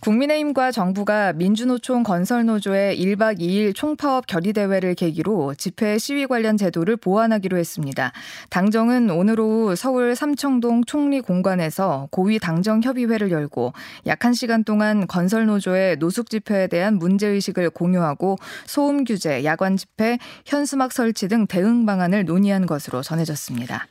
[0.00, 8.12] 국민의힘과 정부가 민주노총 건설노조의 1박 2일 총파업 결의대회를 계기로 집회 시위 관련 제도를 보완하기로 했습니다.
[8.50, 13.72] 당정은 오늘 오후 서울 삼청동 총리 공관에서 고위 당정 협의회를 열고
[14.06, 21.26] 약 1시간 동안 건설노조의 노숙 집회에 대한 문제의식을 공유하고 소음 규제, 야관 집회, 현수막 설치
[21.26, 23.86] 등 대응 방안을 논의한 것으로 전해졌습니다.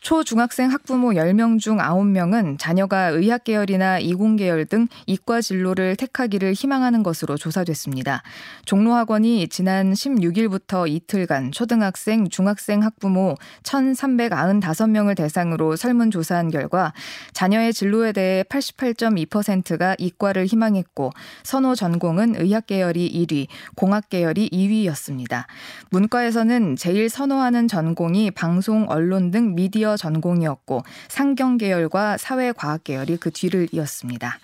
[0.00, 7.02] 초중학생 학부모 10명 중 9명은 자녀가 의학 계열이나 이공 계열 등 이과 진로를 택하기를 희망하는
[7.02, 8.22] 것으로 조사됐습니다.
[8.64, 16.94] 종로학원이 지난 16일부터 이틀간 초등학생, 중학생 학부모 1,395명을 대상으로 설문조사한 결과
[17.34, 21.10] 자녀의 진로에 대해 88.2%가 이과를 희망했고
[21.42, 25.44] 선호 전공은 의학 계열이 1위, 공학 계열이 2위였습니다.
[25.90, 33.30] 문과에서는 제일 선호하는 전공이 방송, 언론 등 미디어 미디어 전공이었고 상경 계열과 사회과학 계열이 그
[33.30, 34.38] 뒤를 이었습니다.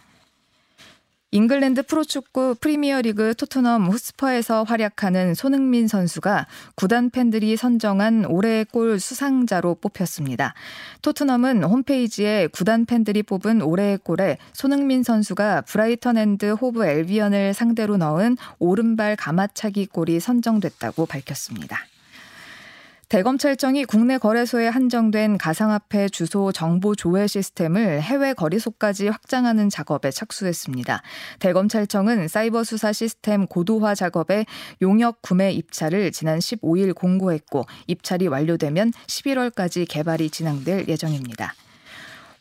[1.32, 10.54] 잉글랜드 프로축구 프리미어리그 토트넘 후스퍼에서 활약하는 손흥민 선수가 구단 팬들이 선정한 올해의 골 수상자로 뽑혔습니다.
[11.02, 18.36] 토트넘은 홈페이지에 구단 팬들이 뽑은 올해의 골에 손흥민 선수가 브라이턴 앤드 호브 앨비언을 상대로 넣은
[18.58, 21.80] 오른발 감아차기 골이 선정됐다고 밝혔습니다.
[23.08, 31.02] 대검찰청이 국내 거래소에 한정된 가상화폐 주소 정보 조회 시스템을 해외 거래소까지 확장하는 작업에 착수했습니다.
[31.38, 34.44] 대검찰청은 사이버 수사 시스템 고도화 작업에
[34.82, 41.54] 용역 구매 입찰을 지난 15일 공고했고 입찰이 완료되면 11월까지 개발이 진행될 예정입니다.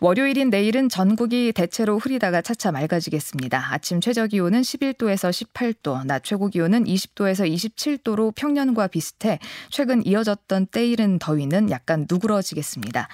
[0.01, 3.67] 월요일인 내일은 전국이 대체로 흐리다가 차차 맑아지겠습니다.
[3.71, 11.17] 아침 최저 기온은 11도에서 18도, 낮 최고 기온은 20도에서 27도로 평년과 비슷해 최근 이어졌던 때이른
[11.19, 13.07] 더위는 약간 누그러지겠습니다.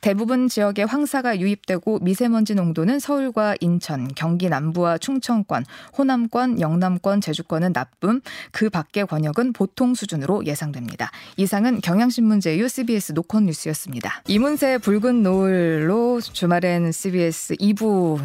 [0.00, 5.64] 대부분 지역에 황사가 유입되고 미세먼지 농도는 서울과 인천, 경기 남부와 충청권,
[5.96, 8.20] 호남권, 영남권, 제주권은 나쁨,
[8.52, 11.10] 그 밖의 권역은 보통 수준으로 예상됩니다.
[11.36, 14.22] 이상은 경향신문 제휴 CBS 노컷 뉴스였습니다.
[14.28, 18.24] 이문세 붉은 노을로 주말엔 CBS 2부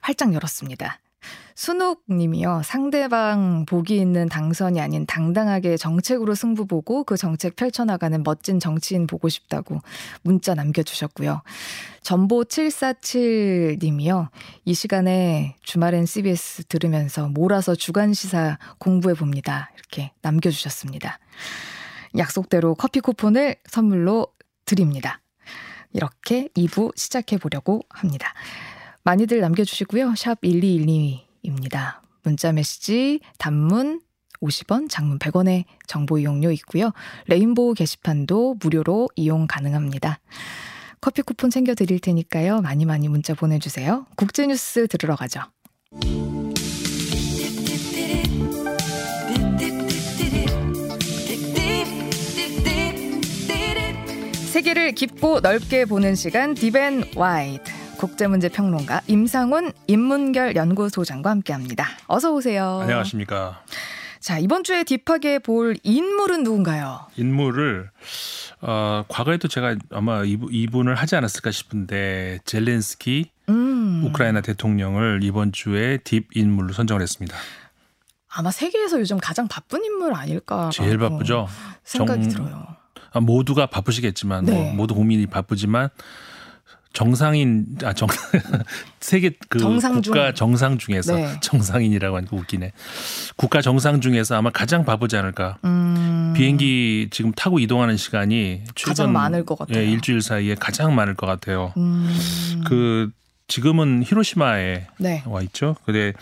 [0.00, 1.00] 활짝 열었습니다.
[1.56, 2.62] 순욱 님이요.
[2.64, 9.28] 상대방 복이 있는 당선이 아닌 당당하게 정책으로 승부 보고 그 정책 펼쳐나가는 멋진 정치인 보고
[9.28, 9.80] 싶다고
[10.22, 11.42] 문자 남겨주셨고요.
[12.02, 14.28] 전보 747 님이요.
[14.64, 19.72] 이 시간에 주말엔 CBS 들으면서 몰아서 주간시사 공부해 봅니다.
[19.74, 21.18] 이렇게 남겨주셨습니다.
[22.16, 24.28] 약속대로 커피 쿠폰을 선물로
[24.64, 25.20] 드립니다.
[25.92, 28.32] 이렇게 2부 시작해 보려고 합니다.
[29.04, 30.14] 많이들 남겨주시고요.
[30.16, 32.00] 샵 1212입니다.
[32.22, 34.00] 문자 메시지, 단문
[34.40, 36.92] 50원, 장문 100원의 정보 이용료 있고요.
[37.26, 40.20] 레인보우 게시판도 무료로 이용 가능합니다.
[41.00, 42.60] 커피 쿠폰 챙겨 드릴 테니까요.
[42.60, 44.06] 많이 많이 문자 보내주세요.
[44.16, 45.40] 국제뉴스 들으러 가죠.
[54.58, 57.62] 세계를 깊고 넓게 보는 시간 deep and wide
[57.96, 61.86] 국제문제 평론가 임상훈 인문결 연구소장과 함께합니다.
[62.08, 62.80] 어서 오세요.
[62.82, 63.62] 안녕하십니까.
[64.18, 67.06] 자 이번 주에 deep하게 볼 인물은 누군가요?
[67.14, 67.88] 인물을
[68.62, 74.02] 어, 과거에도 제가 아마 이분, 을 하지 않았을까 싶은데 젤렌스키 음.
[74.06, 77.36] 우크라이나 대통령을 이번 주에 deep 인물로 선정을 했습니다.
[78.28, 80.70] 아마 세계에서 요즘 가장 바쁜 인물 아닐까?
[80.72, 81.46] 제일 바쁘죠.
[81.84, 82.78] 생각이 정, 들어요.
[83.18, 84.62] 아, 모두가 바쁘시겠지만 뭐 네.
[84.62, 85.88] 뭐 모두 국민이 바쁘지만
[86.92, 88.08] 정상인 아 정
[89.00, 91.38] 세계 그 정상 국가 정상 중에서 네.
[91.42, 92.72] 정상인이라고 하니까 웃기네.
[93.36, 95.58] 국가 정상 중에서 아마 가장 바쁘지 않을까.
[95.64, 96.32] 음.
[96.36, 99.78] 비행기 지금 타고 이동하는 시간이 가장 많을 것 같아요.
[99.78, 101.72] 예, 일주일 사이에 가장 많을 것 같아요.
[101.76, 102.62] 음.
[102.66, 103.10] 그
[103.48, 105.22] 지금은 히로시마에 네.
[105.26, 105.76] 와 있죠.
[105.84, 106.12] 근데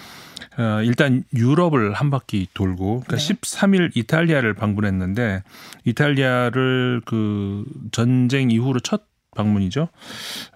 [0.58, 3.34] 어, 일단 유럽을 한 바퀴 돌고 그러니까 네.
[3.34, 5.42] 13일 이탈리아를 방문했는데
[5.84, 9.04] 이탈리아를 그 전쟁 이후로 첫
[9.34, 9.88] 방문이죠.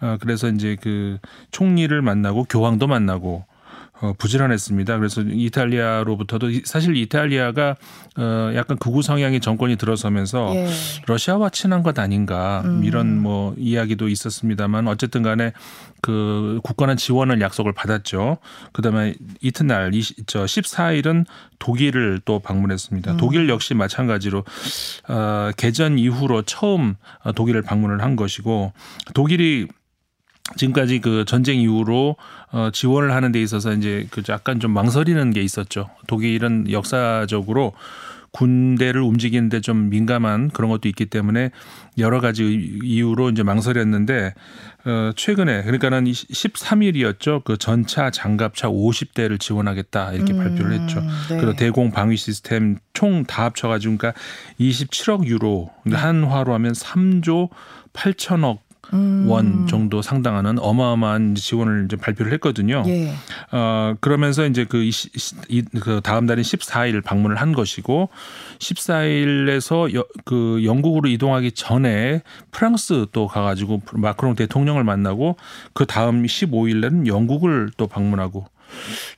[0.00, 1.18] 어, 그래서 이제 그
[1.50, 3.44] 총리를 만나고 교황도 만나고
[4.00, 4.96] 어, 부지런했습니다.
[4.98, 7.76] 그래서 이탈리아로부터도 사실 이탈리아가
[8.16, 10.68] 어, 약간 극우 성향의 정권이 들어서면서 예.
[11.06, 12.82] 러시아와 친한 것 아닌가 음.
[12.82, 15.52] 이런 뭐 이야기도 있었습니다만 어쨌든 간에
[16.00, 18.38] 그 국가는 지원을 약속을 받았죠.
[18.72, 21.26] 그다음에 이튿날 이, 저 14일은
[21.58, 23.12] 독일을 또 방문했습니다.
[23.12, 23.16] 음.
[23.18, 24.44] 독일 역시 마찬가지로
[25.08, 26.94] 어, 개전 이후로 처음
[27.34, 28.72] 독일을 방문을 한 것이고
[29.12, 29.68] 독일이
[30.56, 32.16] 지금까지 그 전쟁 이후로
[32.52, 35.90] 어 지원을 하는 데 있어서 이제 그 약간 좀 망설이는 게 있었죠.
[36.06, 37.72] 독일은 역사적으로
[38.32, 41.50] 군대를 움직이는데 좀 민감한 그런 것도 있기 때문에
[41.98, 44.34] 여러 가지 이유로 이제 망설였는데
[44.84, 47.42] 어 최근에 그러니까는 13일이었죠.
[47.44, 51.00] 그 전차 장갑차 50대를 지원하겠다 이렇게 음, 발표를 했죠.
[51.28, 51.38] 네.
[51.38, 54.20] 그리고 대공 방위 시스템 총 다 합쳐 가지고 그러니까
[54.60, 57.48] 27억 유로 한화로 하면 3조
[57.92, 58.58] 8천억
[58.92, 59.26] 음.
[59.28, 62.82] 원 정도 상당하는 어마어마한 지원을 이제 발표를 했거든요.
[62.86, 63.12] 예.
[63.52, 64.90] 어 그러면서 이제 그, 이,
[65.48, 68.08] 이, 그 다음 달인 14일 방문을 한 것이고
[68.58, 75.36] 14일에서 여, 그 영국으로 이동하기 전에 프랑스 또 가가지고 마크롱 대통령을 만나고
[75.72, 78.46] 그 다음 15일에는 영국을 또 방문하고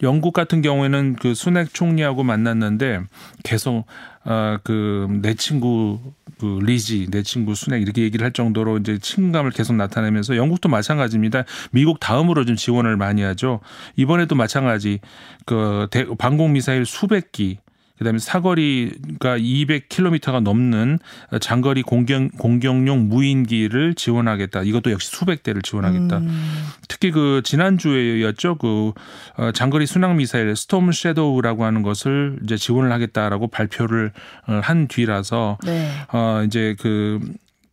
[0.02, 3.02] 영국 같은 경우에는 그 순핵 총리하고 만났는데
[3.44, 3.84] 계속
[4.24, 6.00] 어그내 친구
[6.42, 11.44] 그 리지 내 친구 순핵 이렇게 얘기를 할 정도로 이제 친감을 계속 나타내면서 영국도 마찬가지입니다.
[11.70, 13.60] 미국 다음으로 좀 지원을 많이 하죠.
[13.94, 14.98] 이번에도 마찬가지
[15.46, 15.86] 그
[16.18, 17.58] 방공 미사일 수백 기
[18.02, 20.98] 그다음에 사거리가 200km가 넘는
[21.40, 24.62] 장거리 공경 공격용 무인기를 지원하겠다.
[24.62, 26.18] 이것도 역시 수백 대를 지원하겠다.
[26.18, 26.66] 음.
[26.88, 28.56] 특히 그 지난주에였죠.
[28.56, 28.92] 그
[29.36, 34.12] 어, 장거리 순항 미사일 스톰 섀도우라고 하는 것을 이제 지원을 하겠다라고 발표를
[34.46, 35.90] 어, 한 뒤라서 네.
[36.12, 37.20] 어 이제 그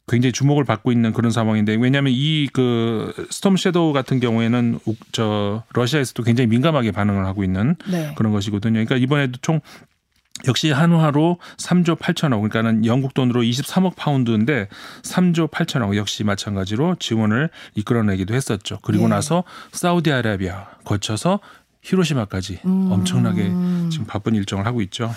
[0.07, 4.79] 굉장히 주목을 받고 있는 그런 상황인데 왜냐하면 이 그 스톰 섀도우 같은 경우에는
[5.11, 8.13] 저 러시아에서도 굉장히 민감하게 반응을 하고 있는 네.
[8.17, 8.73] 그런 것이거든요.
[8.73, 9.61] 그러니까 이번에도 총
[10.47, 14.67] 역시 한화로 3조 8천억 그러니까는 영국 돈으로 23억 파운드인데
[15.03, 18.79] 3조 8천억 역시 마찬가지로 지원을 이끌어내기도 했었죠.
[18.81, 19.07] 그리고 예.
[19.09, 21.39] 나서 사우디아라비아 거쳐서
[21.81, 22.91] 히로시마까지 음.
[22.91, 23.51] 엄청나게
[23.89, 25.11] 지금 바쁜 일정을 하고 있죠.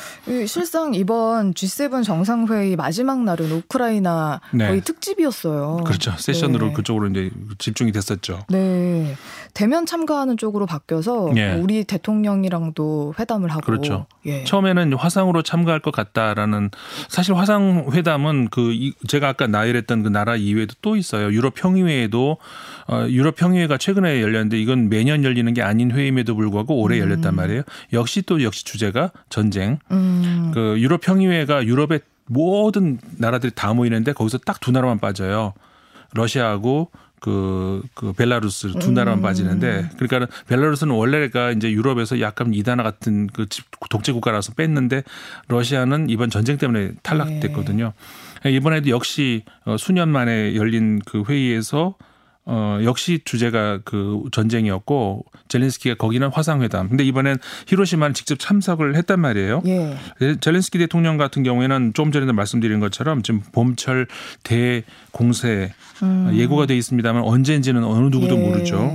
[0.47, 4.69] 실상 이번 G7 정상회의 마지막 날은 우크라이나 네.
[4.69, 5.83] 거의 특집이었어요.
[5.85, 6.13] 그렇죠.
[6.17, 6.73] 세션으로 네.
[6.73, 8.41] 그쪽으로 이제 집중이 됐었죠.
[8.49, 9.17] 네.
[9.55, 11.53] 대면 참가하는 쪽으로 바뀌어서 예.
[11.55, 14.07] 우리 대통령이랑도 회담을 하고 그렇죠.
[14.25, 14.45] 예.
[14.45, 16.71] 처음에는 화상으로 참가할 것 같다라는
[17.09, 21.33] 사실 화상 회담은 그 제가 아까 나열했던 그 나라 이외에도 또 있어요.
[21.33, 22.39] 유럽 평의회에도
[22.89, 27.03] 어 유럽 평의회가 최근에 열렸는데 이건 매년 열리는 게 아닌 회의임에도 불구하고 올해 음.
[27.03, 27.63] 열렸단 말이에요.
[27.93, 29.79] 역시 또 역시 주제가 전쟁.
[29.91, 30.51] 음.
[30.55, 35.55] 그 유럽 평의회가 유럽의 모든 나라들이 다 모이는데 거기서 딱 두 나라만 빠져요.
[36.15, 36.91] 러시아하고
[37.21, 39.23] 그, 그 벨라루스 두 나라만 음.
[39.23, 43.47] 빠지는데 그러니까 벨라루스는 원래가 이제 유럽에서 약간 이단화 같은 그
[43.91, 45.05] 독재 국가라서 뺐는데
[45.49, 47.93] 러시아는 이번 전쟁 때문에 탈락됐거든요.
[48.45, 48.53] 네.
[48.53, 51.95] 이번에도 역시 어, 수년 만에 열린 그 회의에서
[52.45, 56.89] 어, 역시 주제가 그 전쟁이었고 젤렌스키가 거기는 화상회담.
[56.89, 59.63] 근데 이번엔 히로시마는 직접 참석을 했단 말이에요.
[59.67, 59.97] 예.
[60.41, 64.09] 젤렌스키 대통령 같은 경우에는 좀 전에도 말씀드린 것처럼 지금 봄철
[64.43, 65.73] 대공세
[66.03, 66.31] 음.
[66.35, 68.39] 예고가 돼 있습니다만 언제인지는 어느 누구도 예.
[68.41, 68.91] 모르죠.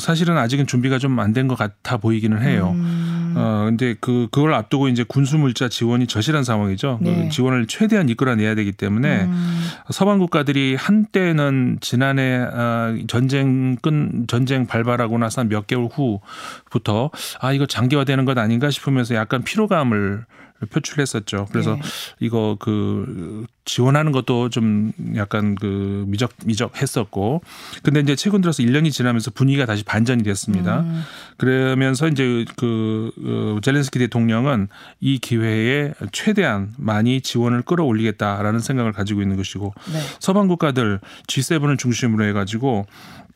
[0.00, 2.72] 사실은 아직은 준비가 좀 안 된 것 같아 보이기는 해요.
[2.74, 3.15] 음.
[3.36, 6.98] 어 근데 그 그걸 앞두고 이제 군수 물자 지원이 절실한 상황이죠.
[7.02, 7.22] 그 네.
[7.24, 9.60] 그 지원을 최대한 이끌어내야 되기 때문에 음.
[9.90, 17.10] 서방 국가들이 한때는 지난해 아, 전쟁 끈 전쟁 발발하고 나서 몇 개월 후부터
[17.40, 20.24] 아 이거 장기화되는 것 아닌가 싶으면서 약간 피로감을
[20.70, 21.46] 표출했었죠.
[21.50, 21.80] 그래서 네.
[22.20, 27.42] 이거 그 지원하는 것도 좀 약간 그 미적 미적했었고
[27.82, 30.80] 근데 이제 최근 들어서 1년이 지나면서 분위기가 다시 반전이 됐습니다.
[30.80, 31.02] 음.
[31.36, 34.68] 그러면서 이제 그 어, 젤렌스키 대통령은
[35.00, 40.00] 이 기회에 최대한 많이 지원을 끌어올리겠다라는 생각을 가지고 있는 것이고 네.
[40.20, 42.86] 서방 국가들 G7을 중심으로 해 가지고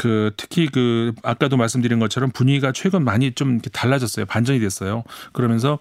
[0.01, 4.25] 그 특히 그 아까도 말씀드린 것처럼 분위기가 최근 많이 좀 달라졌어요.
[4.25, 5.05] 반전이 됐어요.
[5.33, 5.79] 그러면서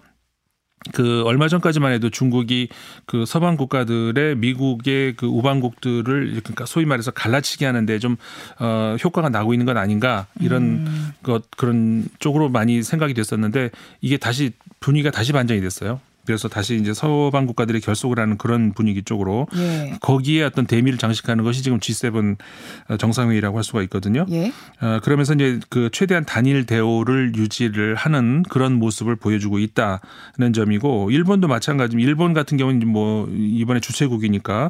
[0.93, 2.69] 그 얼마 전까지만 해도 중국이
[3.05, 9.65] 그 서방 국가들의 미국의 그 우방국들을 그러니까 소위 말해서 갈라치기 하는데 좀어 효과가 나고 있는
[9.65, 11.11] 건 아닌가 이런 음.
[11.21, 13.71] 것 그런 쪽으로 많이 생각이 됐었는데
[14.01, 15.99] 이게 다시 분위기가 다시 반전이 됐어요.
[16.29, 19.97] 그래서 다시 이제 서방 국가들이 결속을 하는 그런 분위기 쪽으로 예.
[19.99, 22.37] 거기에 어떤 대미를 장식하는 것이 지금 G7
[22.99, 24.27] 정상회의라고 할 수가 있거든요.
[24.29, 24.53] 예.
[24.79, 31.47] 어, 그러면서 이제 그 최대한 단일 대우를 유지를 하는 그런 모습을 보여주고 있다는 점이고 일본도
[31.47, 32.07] 마찬가지입니다.
[32.07, 34.69] 일본 같은 경우는 뭐 이번에 주최국이니까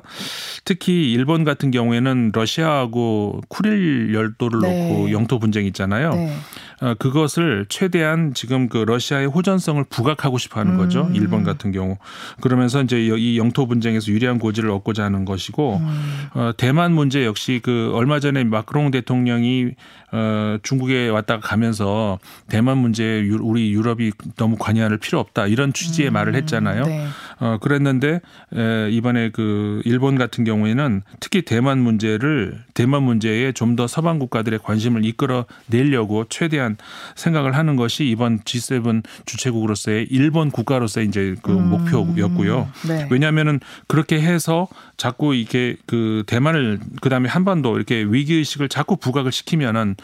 [0.64, 4.90] 특히 일본 같은 경우에는 러시아하고 쿠릴 열도를 네.
[4.90, 6.12] 놓고 영토 분쟁 있잖아요.
[6.14, 6.34] 네.
[6.82, 11.08] 어, 그것을 최대한 지금 그 러시아의 호전성을 부각하고 싶어 하는 거죠.
[11.08, 11.16] 음.
[11.16, 11.98] 일본 같은 경우.
[12.42, 16.28] 그러면서 이제 이 영토 분쟁에서 유리한 고지를 얻고자 하는 것이고 음.
[16.34, 19.72] 어, 대만 문제 역시 그 얼마 전에 마크롱 대통령이
[20.12, 26.14] 어, 중국에 왔다가 가면서 대만 문제에 우리 유럽이 너무 관여할 필요 없다 이런 취지의 음.
[26.14, 26.84] 말을 했잖아요.
[26.86, 27.08] 네.
[27.40, 28.20] 어 그랬는데
[28.56, 34.60] 에, 이번에 그 일본 같은 경우에는 특히 대만 문제를 대만 문제에 좀 더 서방 국가들의
[34.64, 36.76] 관심을 이끌어 내려고 최대한
[37.16, 41.70] 생각을 하는 것이 이번 G7 주최국으로서의 일본 국가로서의 이제 그 음.
[41.70, 42.68] 목표였고요.
[42.88, 43.08] 네.
[43.12, 44.68] 왜냐하면은 그렇게 해서
[44.98, 49.96] 자꾸 이게 그 대만을 그다음에 한반도 이렇게 위기 의식을 자꾸 부각을 시키면은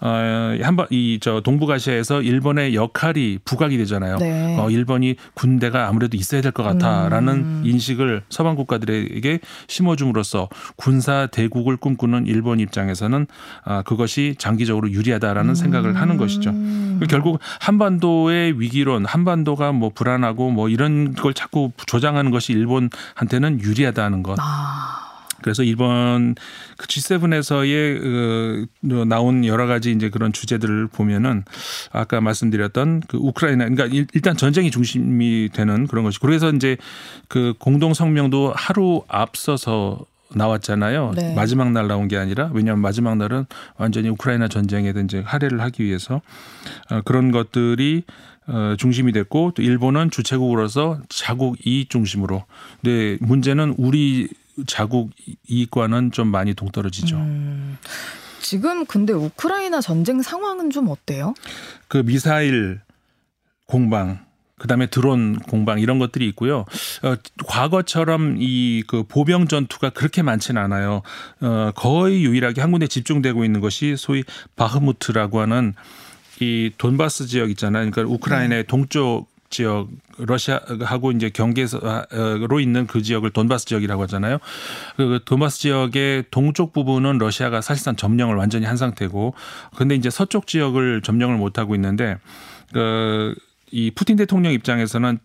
[0.00, 4.18] 어 한번 이 저 동북아시아에서 일본의 역할이 부각이 되잖아요.
[4.18, 4.56] 네.
[4.58, 7.62] 어 일본이 군대가 아무래도 있어야 될 것 같 아라는 음.
[7.64, 13.26] 인식을 서방 국가들에게 심어줌으로써 군사 대국을 꿈꾸는 일본 입장에서는
[13.64, 15.54] 아 그것이 장기적으로 유리하다라는 음.
[15.54, 16.52] 생각을 하는 것이죠.
[17.08, 24.36] 결국 한반도의 위기론, 한반도가 뭐 불안하고 뭐 이런 걸 자꾸 조장하는 것이 일본한테는 유리하다는 것.
[24.40, 25.13] 아.
[25.44, 26.36] 그래서 이번
[26.78, 28.66] 그 G7에서의 그
[29.06, 31.44] 나온 여러 가지 이제 그런 주제들을 보면은
[31.92, 36.78] 아까 말씀드렸던 그 우크라이나 그러니까 일단 전쟁이 중심이 되는 그런 것이 그래서 이제
[37.28, 41.12] 그 공동 성명도 하루 앞서서 나왔잖아요.
[41.14, 41.34] 네.
[41.34, 43.44] 마지막 날 나온 게 아니라 왜냐하면 마지막 날은
[43.76, 46.22] 완전히 우크라이나 전쟁에 이제 할애를 하기 위해서
[46.90, 48.04] 어, 그런 것들이
[48.46, 52.44] 어, 중심이 됐고 또 일본은 주체국으로서 자국 이익 중심으로.
[52.80, 54.28] 근데 문제는 우리
[54.66, 55.10] 자국
[55.48, 57.16] 이익과는 좀 많이 동떨어지죠.
[57.16, 57.78] 음,
[58.40, 61.34] 지금 근데 우크라이나 전쟁 상황은 좀 어때요?
[61.88, 62.80] 그 미사일
[63.66, 64.24] 공방
[64.58, 66.64] 그다음에 드론 공방 이런 것들이 있고요.
[67.02, 71.02] 어, 과거처럼 이 그 보병 전투가 그렇게 많지는 않아요.
[71.40, 74.22] 어, 거의 유일하게 한 군데 집중되고 있는 것이 소위
[74.56, 75.74] 바흐무트라고 하는
[76.40, 77.90] 이 돈바스 지역 있잖아요.
[77.90, 78.66] 그러니까 우크라이나의 네.
[78.66, 84.38] 동쪽 지역 러시아하고 이제 경계로 있는 그 지역을 돈바스 지역이라고 하잖아요.
[84.96, 89.34] 그 돈바스 지역의 동쪽 부분은 러시아가 사실상 점령을 완전히 한 상태고,
[89.76, 92.18] 근데 이제 서쪽 지역을 점령을 못 하고 있는데
[92.72, 95.18] 그이 푸틴 대통령 입장에서는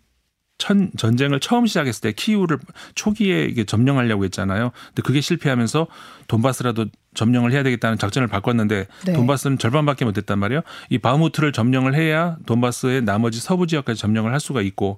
[0.59, 2.59] 천, 전쟁을 처음 시작했을 때 키우를
[2.93, 4.71] 초기에 이게 점령하려고 했잖아요.
[4.88, 5.88] 근데 그게 실패하면서
[6.27, 9.13] 돈바스라도 점령을 해야 되겠다는 작전을 바꿨는데 네.
[9.13, 10.62] 돈바스는 절반밖에 못했단 말이에요.
[10.89, 14.98] 이 바흐무트를 점령을 해야 돈바스의 나머지 서부 지역까지 점령을 할 수가 있고,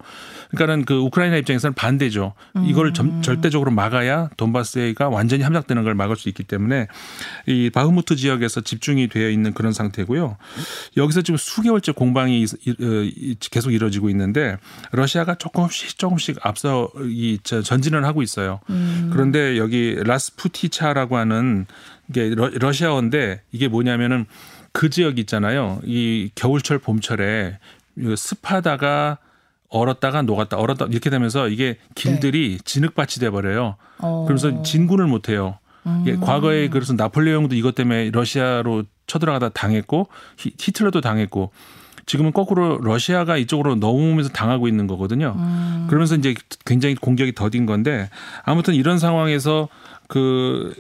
[0.50, 2.34] 그러니까는 그 우크라이나 입장에서는 반대죠.
[2.66, 3.22] 이걸 점, 음.
[3.22, 6.88] 절대적으로 막아야 돈바스가 완전히 함락되는 걸 막을 수 있기 때문에
[7.48, 10.38] 이 바흐무트 지역에서 집중이 되어 있는 그런 상태고요.
[10.98, 14.58] 여기서 지금 수개월째 공방이 어, 계속 이루어지고 있는데
[14.92, 18.60] 러시아가 조금씩 조금씩 앞서 이 전진을 하고 있어요.
[18.70, 19.10] 음.
[19.14, 21.66] 그런데 여기 라스푸티차라고 하는
[22.12, 24.26] 이게 러시아어인데 이게 뭐냐면은
[24.74, 25.80] 그 지역 있잖아요.
[25.84, 27.58] 이 겨울철 봄철에
[28.16, 29.18] 습하다가
[29.70, 32.64] 얼었다가 녹았다 얼었다 이렇게 되면서 이게 길들이 네.
[32.64, 33.78] 진흙밭이 돼 버려요.
[34.00, 34.26] 어.
[34.26, 35.58] 그러면서 진군을 못 해요.
[35.86, 36.20] 음.
[36.22, 41.52] 과거에 그래서 나폴레옹도 이것 때문에 러시아로 쳐들어가다 당했고 히틀러도 당했고
[42.06, 45.36] 지금은 거꾸로 러시아가 이쪽으로 넘어오면서 당하고 있는 거거든요.
[45.38, 45.86] 음.
[45.88, 48.10] 그러면서 이제 굉장히 공격이 더딘 건데
[48.44, 49.70] 아무튼 이런 상황에서
[50.08, 50.74] 그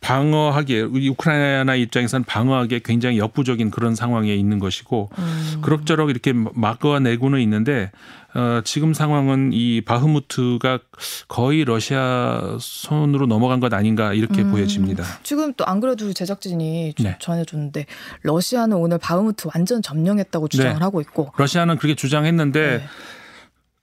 [0.00, 5.58] 방어하기에 우리 우크라이나 입장에서는 방어하기에 굉장히 역부족인 그런 상황에 있는 것이고 음.
[5.62, 7.90] 그럭저럭 이렇게 막아내고는 있는데
[8.34, 10.80] 어, 지금 상황은 이 바흐무트가
[11.28, 14.50] 거의 러시아 손으로 넘어간 것 아닌가 이렇게 음.
[14.50, 15.04] 보여집니다.
[15.22, 17.16] 지금 또 안 그래도 제작진이 네.
[17.18, 17.84] 전해줬는데
[18.22, 20.78] 러시아는 오늘 바흐무트 완전 점령했다고 주장을 네.
[20.78, 22.84] 하고 있고 러시아는 그렇게 주장했는데 네.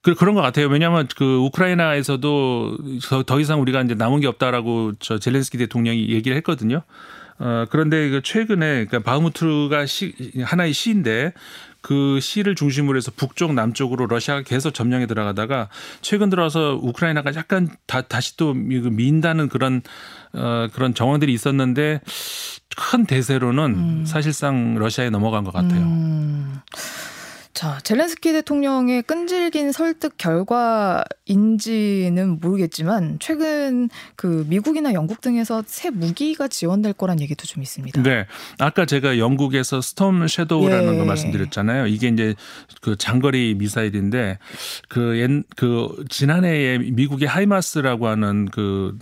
[0.06, 0.68] 그, 그런 것 같아요.
[0.68, 2.78] 왜냐하면 그 우크라이나에서도
[3.26, 6.82] 더 이상 우리가 이제 남은 게 없다라고 저 젤렌스키 대통령이 얘기를 했거든요.
[7.40, 11.32] 어, 그런데 그 최근에 그러니까 바흐무트가 시, 하나의 시인데
[11.80, 15.70] 그 시를 중심으로 해서 북쪽 남쪽으로 러시아가 계속 점령에 들어가다가
[16.02, 19.82] 최근 들어서 우크라이나가 약간 다, 다시 또 민다는 그런
[20.34, 22.00] 어, 그런 정황들이 있었는데
[22.76, 24.04] 큰 대세로는 음.
[24.06, 25.80] 사실상 러시아에 넘어간 것 같아요.
[25.80, 26.60] 음.
[27.56, 31.08] 자, 젤렌스키 대통령의 끈질긴 설득 결과인지는
[32.38, 38.02] 모르겠지만 최근 그 미국이나 영국 등에서 새 무기가 지원될 거란 얘기도 좀 있습니다.
[38.02, 38.26] 네.
[38.58, 40.98] 아까 제가 영국에서 스톰 섀도우라는 예.
[40.98, 41.86] 거 말씀드렸잖아요.
[41.86, 42.34] 이게 이제
[42.82, 44.38] 그 장거리 미사일인데
[44.90, 48.98] 그, 옛, 그 지난해에 미국의 하이마스라고 하는 그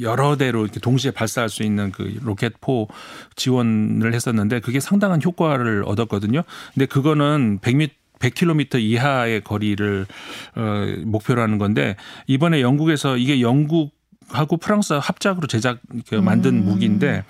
[0.00, 2.88] 여러 대로 이렇게 동시에 발사할 수 있는 그 로켓포
[3.36, 6.42] 지원을 했었는데 그게 상당한 효과를 얻었거든요.
[6.72, 10.06] 근데 그거는 100m 100km 이하의 거리를
[10.54, 13.92] 어 목표로 하는 건데 이번에 영국에서 이게 영국
[14.28, 16.64] 하고 프랑스 합작으로 제작 그 만든 음.
[16.64, 17.24] 무기인데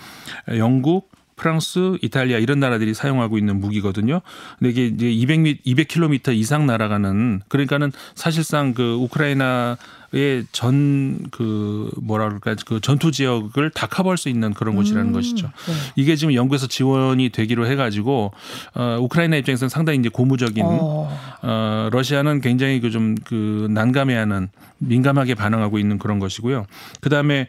[0.51, 4.21] 영국 프랑스, 이탈리아 이런 나라들이 사용하고 있는 무기거든요.
[4.59, 9.77] 근데 이게 이제 200미 200km 이상 날아가는 그러니까는 사실상 그 우크라이나
[10.13, 15.13] 의 전 그 뭐라 그럴까 그 전투 지역을 다 커버할 수 있는 그런 곳이라는 음,
[15.13, 15.47] 것이죠.
[15.47, 15.73] 네.
[15.97, 18.33] 이게 지금 영국에서 지원이 되기로 해가지고
[18.75, 24.49] 어 우크라이나 입장에서는 상당히 이제 고무적인 어, 어 러시아는 굉장히 그 좀그 그 난감해하는
[24.79, 26.67] 민감하게 반응하고 있는 그런 것이고요.
[27.01, 27.49] 그 다음에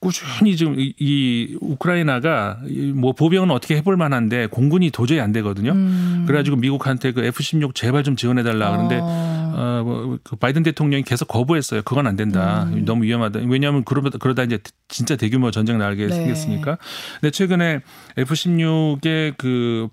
[0.00, 2.58] 꾸준히 지금 이, 우크라이나가
[2.94, 5.72] 뭐 보병은 어떻게 해볼 만한데 공군이 도저히 안 되거든요.
[5.72, 6.24] 음.
[6.26, 9.38] 그래가지고 미국한테 그 F-16 제발 좀 지원해달라 그런데 어.
[9.58, 11.82] 어, 뭐, 그 바이든 대통령이 계속 거부했어요.
[11.82, 12.68] 그건 안 된다.
[12.72, 12.84] 음.
[12.84, 13.40] 너무 위험하다.
[13.48, 16.14] 왜냐하면 그러다, 그러다 이제 진짜 대규모 전쟁 나게 네.
[16.14, 16.78] 생겼으니까.
[17.20, 17.80] 근데 최근에
[18.16, 19.88] F-16의 그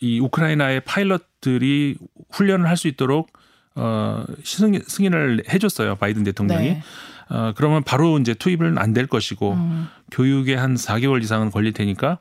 [0.00, 1.96] 이 우크라이나의 파일럿들이
[2.30, 3.30] 훈련을 할 수 있도록
[3.74, 5.96] 어, 승인, 승인을 해줬어요.
[5.96, 6.68] 바이든 대통령이.
[6.68, 6.82] 네.
[7.30, 9.88] 어, 그러면 바로 이제 투입은 안 될 것이고 음.
[10.10, 12.18] 교육에 한 4개월 이상은 걸릴 테니까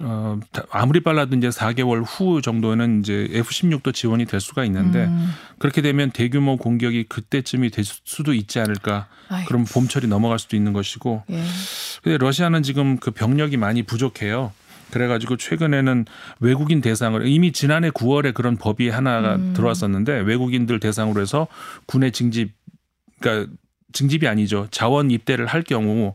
[0.00, 0.38] 어,
[0.70, 5.30] 아무리 빨라도 이제 4개월 후 정도는 이제 F-16도 지원이 될 수가 있는데 음.
[5.58, 9.08] 그렇게 되면 대규모 공격이 그때쯤이 될 수도 있지 않을까.
[9.28, 9.48] 아이고.
[9.48, 11.22] 그럼 봄철이 넘어갈 수도 있는 것이고.
[11.30, 11.42] 예.
[12.02, 14.52] 근데 러시아는 지금 그 병력이 많이 부족해요.
[14.90, 16.06] 그래가지고 최근에는
[16.40, 19.52] 외국인 대상으로 이미 지난해 9월에 그런 법이 하나가 음.
[19.54, 21.46] 들어왔었는데 외국인들 대상으로 해서
[21.86, 22.52] 군의 징집
[23.20, 23.52] 그러니까
[23.92, 24.66] 징집이 아니죠.
[24.70, 26.14] 자원 입대를 할 경우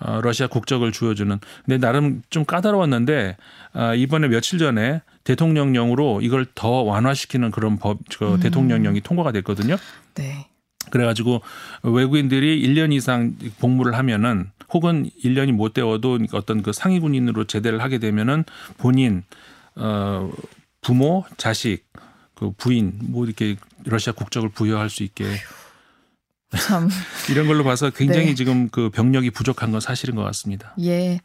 [0.00, 1.38] 어, 러시아 국적을 주어주는.
[1.64, 3.36] 근데 나름 좀 까다로웠는데
[3.74, 8.40] 어, 이번에 며칠 전에 대통령령으로 이걸 더 완화시키는 그런 법, 그 음.
[8.40, 9.76] 대통령령이 통과가 됐거든요.
[10.14, 10.46] 네.
[10.90, 11.40] 그래가지고
[11.82, 17.98] 외국인들이 1년 이상 복무를 하면은 혹은 1년이 못 되어도 어떤 그 상위 군인으로 제대를 하게
[17.98, 18.44] 되면은
[18.76, 19.22] 본인
[19.76, 20.30] 어
[20.82, 21.84] 부모, 자식,
[22.34, 25.24] 그 부인 뭐 이렇게 러시아 국적을 부여할 수 있게
[26.56, 26.88] 참
[27.30, 28.34] 이런 걸로 봐서 굉장히 네.
[28.34, 30.74] 지금 그 병력이 부족한 건 사실인 것 같습니다.
[30.80, 31.20] 예.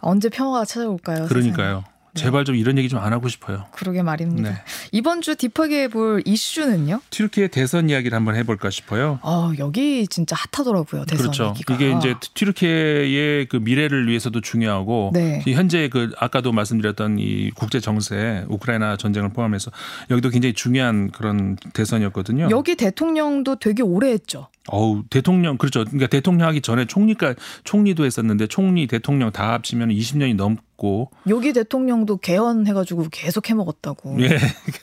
[0.00, 1.26] 언제 평화가 찾아올까요?
[1.26, 1.84] 그러니까요.
[2.14, 2.20] 네.
[2.22, 3.64] 제발 좀 이런 얘기 좀 안 하고 싶어요.
[3.72, 4.50] 그러게 말입니다.
[4.50, 4.56] 네.
[4.92, 7.00] 이번 주 딥하게 볼 이슈는요?
[7.10, 9.18] 튀르키의 대선 이야기를 한번 해볼까 싶어요.
[9.22, 11.04] 어, 여기 진짜 핫하더라고요.
[11.06, 11.48] 대선 그렇죠.
[11.56, 11.74] 얘기가.
[11.74, 15.42] 이게 이제 튀르키의 그 미래를 위해서도 중요하고 네.
[15.48, 19.70] 현재 그 아까도 말씀드렸던 이 국제 정세, 우크라이나 전쟁을 포함해서
[20.10, 22.48] 여기도 굉장히 중요한 그런 대선이었거든요.
[22.50, 24.48] 여기 대통령도 되게 오래 했죠.
[24.68, 25.84] 어우 대통령 그렇죠.
[25.84, 31.52] 그러니까 대통령 하기 전에 총리가 총리도 했었는데 총리 대통령 다 합치면 20년이 넘 고 여기
[31.52, 34.16] 대통령도 개헌해가지고 계속 해 먹었다고.
[34.20, 34.36] 예,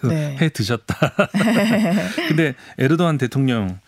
[0.08, 0.38] 네.
[0.40, 0.96] 해 드셨다.
[2.30, 3.80] 근데 에르도안 대통령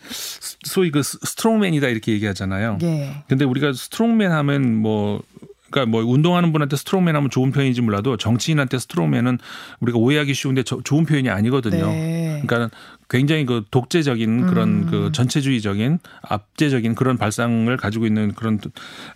[0.62, 2.76] 소위 그 strongman이다 이렇게 얘기하잖아요.
[2.82, 3.24] 예.
[3.28, 5.22] 근데 우리가 strongman 하면 뭐
[5.70, 9.38] 그러니까 뭐 운동하는 분한테 strongman 하면 좋은 표현인지 몰라도 정치인한테 strongman은
[9.80, 11.86] 우리가 오해하기 쉬운데 저, 좋은 표현이 아니거든요.
[11.86, 12.42] 네.
[12.44, 12.76] 그러니까
[13.12, 14.86] 굉장히 그 독재적인 그런 음.
[14.90, 18.58] 그 전체주의적인 압제적인 그런 발상을 가지고 있는 그런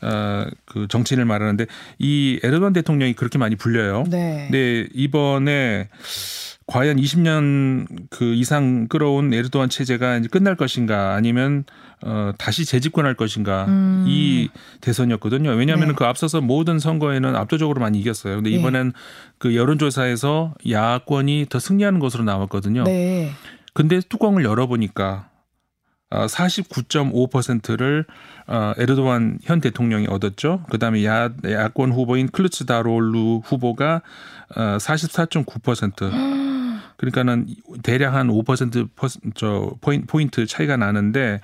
[0.03, 1.65] 어그 정치인을 말하는데
[1.99, 4.05] 이 에르도안 대통령이 그렇게 많이 불려요.
[4.11, 4.49] 네.
[4.51, 5.89] 근데 이번에
[6.67, 11.65] 과연 20년 그 이상 끌어온 에르도안 체제가 이제 끝날 것인가 아니면
[12.03, 14.05] 어 다시 재집권할 것인가 음.
[14.07, 14.51] 이
[14.83, 15.53] 대선이었거든요.
[15.53, 15.95] 왜냐하면 네.
[15.97, 18.35] 그 앞서서 모든 선거에는 압도적으로 많이 이겼어요.
[18.35, 18.57] 근데 네.
[18.57, 18.93] 이번엔 네.
[19.39, 22.85] 그 여론조사에서 야권이 더 승리하는 것으로 나왔거든요.
[22.85, 23.33] 네.
[23.77, 25.29] 근데 뚜껑을 열어보니까
[26.11, 28.07] 49.5%를
[28.47, 30.65] 어, 에르도안 현 대통령이 얻었죠.
[30.71, 34.01] 그다음에 야, 야권 후보인 클루츠다롤루 후보가
[34.49, 36.37] 44.9%.
[36.97, 37.47] 그러니까는
[37.83, 39.75] 대략 한 5%저
[40.07, 41.41] 포인트 차이가 나는데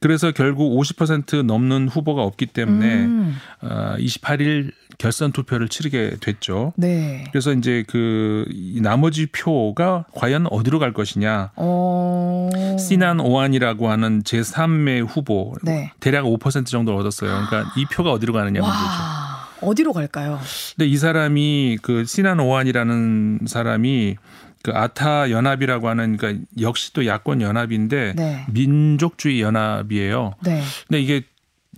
[0.00, 3.36] 그래서 결국 50% 넘는 후보가 없기 때문에 음.
[3.62, 6.72] 어, 28일 결선 투표를 치르게 됐죠.
[6.76, 7.24] 네.
[7.30, 8.44] 그래서 이제 그
[8.80, 11.52] 나머지 표가 과연 어디로 갈 것이냐.
[11.56, 12.50] 어...
[12.78, 15.92] 시난 오안이라고 하는 제3의 후보 네.
[16.00, 17.30] 대략 5% 정도를 얻었어요.
[17.30, 19.28] 그러니까 이 표가 어디로 가느냐 문제죠.
[19.60, 20.40] 어디로 갈까요?
[20.76, 24.16] 근데 이 사람이 그 시난 오안이라는 사람이
[24.62, 28.44] 그 아타 연합이라고 하는 그러니까 역시 또 야권 연합인데 네.
[28.50, 30.34] 민족주의 연합이에요.
[30.44, 30.62] 네.
[30.86, 31.22] 근데 이게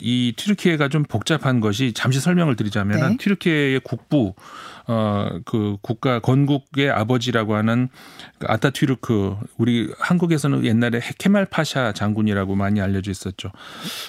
[0.00, 3.16] 이 튀르키예가 좀 복잡한 것이 잠시 설명을 드리자면 네.
[3.18, 4.34] 튀르키예의 국부
[4.86, 7.88] 어그 국가 건국의 아버지라고 하는
[8.38, 13.50] 그 아타튀르크 우리 한국에서는 옛날에 케말 파샤 장군이라고 많이 알려져 있었죠.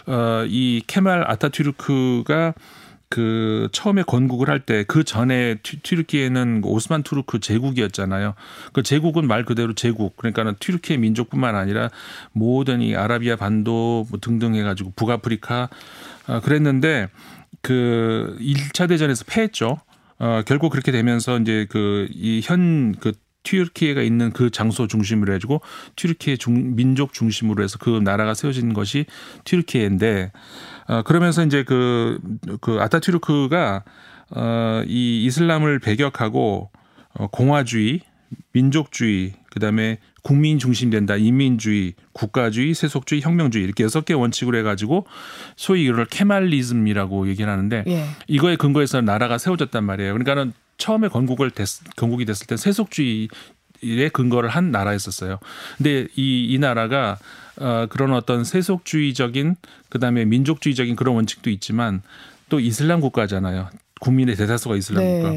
[0.07, 2.53] 어이 케말 아타튀르크가
[3.11, 8.33] 그 처음에 건국을 할 때 그 전에 튀르키예는 오스만 투르크 제국이었잖아요.
[8.73, 10.15] 그 제국은 말 그대로 제국.
[10.17, 11.89] 그러니까는 튀르키예 민족뿐만 아니라
[12.31, 15.69] 모든 이 아라비아 반도 뭐 등등 해가지고 북아프리카
[16.27, 17.09] 어, 그랬는데
[17.61, 19.77] 그 1차 대전에서 패했죠.
[20.19, 23.11] 어, 결국 그렇게 되면서 이제 그 이 현그
[23.43, 25.61] 튀르키예가 있는 그 장소 중심으로 해주고
[25.95, 29.05] 튀르키예 중, 민족 중심으로 해서 그 나라가 세워진 것이
[29.45, 30.31] 튀르키예인데
[30.87, 32.19] 어, 그러면서 이제 그,
[32.61, 33.83] 그 아타튀르크가
[34.31, 36.69] 어, 이 이슬람을 배격하고
[37.13, 38.01] 어, 공화주의,
[38.53, 45.05] 민족주의, 그다음에 국민 중심된다, 인민주의, 국가주의, 세속주의, 혁명주의 이렇게 여섯 개 원칙으로 해가지고
[45.55, 48.05] 소위 이걸 케말리즘이라고 얘기를 하는데 예.
[48.27, 50.13] 이거에 근거해서 나라가 세워졌단 말이에요.
[50.13, 53.29] 그러니까는 처음에 건국을 됐, 건국이 됐을 때 세속주의
[53.83, 55.39] 에 근거를 한 나라였었어요.
[55.77, 57.17] 근데 이, 이 나라가
[57.57, 59.55] 어, 그런 어떤 세속주의적인
[59.89, 62.01] 그다음에 민족주의적인 그런 원칙도 있지만
[62.49, 63.69] 또 이슬람 국가잖아요.
[63.99, 65.21] 국민의 대다수가 이슬람 네.
[65.21, 65.33] 국가.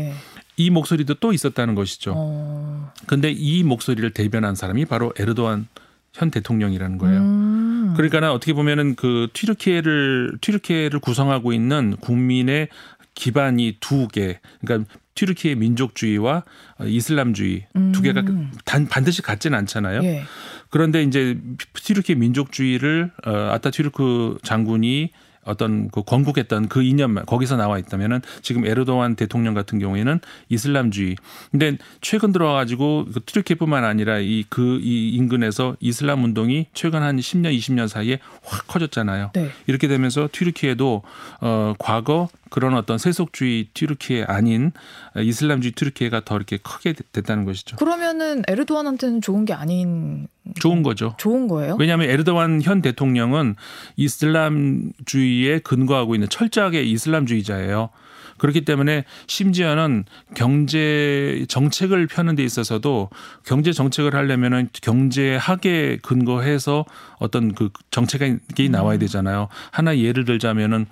[0.56, 2.14] 이 목소리도 또 있었다는 것이죠.
[2.16, 2.92] 어.
[3.06, 5.66] 근데 이 목소리를 대변한 사람이 바로 에르도안
[6.14, 7.20] 현 대통령이라는 거예요.
[7.20, 7.94] 음.
[7.96, 12.68] 그러니까는 어떻게 보면은 그 튀르키예를 튀르키예를 구성하고 있는 국민의
[13.14, 14.40] 기반이 두 개.
[14.60, 16.42] 그러니까 튀르키예 민족주의와
[16.84, 17.92] 이슬람주의 음.
[17.92, 18.24] 두 개가
[18.64, 20.02] 단, 반드시 같지는 않잖아요.
[20.02, 20.24] 예.
[20.70, 21.38] 그런데 이제
[21.74, 25.10] 튀르키예 민족주의를 어, 아타튀르크 장군이
[25.44, 31.16] 어떤 그 건국했던 그 이념만 거기서 나와 있다면은 지금 에르도안 대통령 같은 경우에는 이슬람주의.
[31.50, 37.18] 근데 최근 들어와가지고 그 튀르키예뿐만 아니라 이 그이 그 이 인근에서 이슬람 운동이 최근 한
[37.18, 39.30] 10년 20년 사이에 확 커졌잖아요.
[39.34, 39.50] 네.
[39.66, 41.02] 이렇게 되면서 튀르키예도
[41.40, 44.70] 어 과거 그런 어떤 세속주의 튀르키예 아닌
[45.20, 47.74] 이슬람주의 튀르키예가 더 이렇게 크게 됐다는 것이죠.
[47.78, 50.28] 그러면은 에르도안한테는 좋은 게 아닌
[50.60, 51.16] 좋은 거죠.
[51.18, 51.76] 좋은 거예요?
[51.80, 53.56] 왜냐하면 에르도안 현 대통령은
[53.96, 57.90] 이슬람주의에 근거하고 있는 철저하게 이슬람주의자예요.
[58.38, 63.10] 그렇기 때문에 심지어는 경제 정책을 펴는 데 있어서도
[63.44, 66.84] 경제 정책을 하려면은 경제학에 근거해서
[67.18, 69.48] 어떤 그 정책이 나와야 되잖아요.
[69.70, 70.86] 하나 예를 들자면은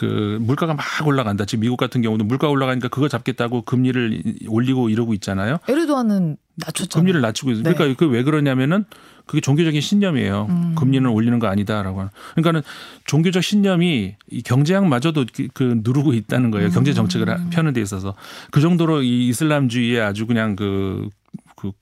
[0.00, 1.44] 그 물가가 막 올라간다.
[1.44, 5.58] 지금 미국 같은 경우도 물가 올라가니까 그거 잡겠다고 금리를 올리고 이러고 있잖아요.
[5.68, 6.98] 에르도안은 낮췄죠.
[7.00, 7.64] 금리를 낮추고 있어요.
[7.64, 7.74] 네.
[7.74, 8.86] 그러니까 그 왜 그러냐면은
[9.26, 10.46] 그게 종교적인 신념이에요.
[10.48, 10.74] 음.
[10.74, 12.08] 금리는 올리는 거 아니다라고.
[12.34, 12.62] 그러니까는
[13.04, 16.70] 종교적 신념이 이 경제학마저도 그, 그 누르고 있다는 거예요.
[16.70, 17.50] 경제 정책을 음.
[17.50, 18.14] 펴는 데 있어서
[18.50, 21.72] 그 정도로 이 이슬람주의에 아주 그냥 그그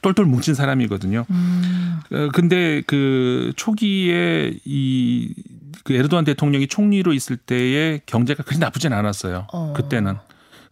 [0.00, 1.26] 똘똘 뭉친 사람이거든요.
[1.28, 2.00] 음.
[2.12, 5.34] 어, 근데 그 초기에 이
[5.82, 9.48] 그 에르도안 대통령이 총리로 있을 때의 경제가 그리 나쁘진 않았어요.
[9.52, 9.72] 어.
[9.76, 10.16] 그때는.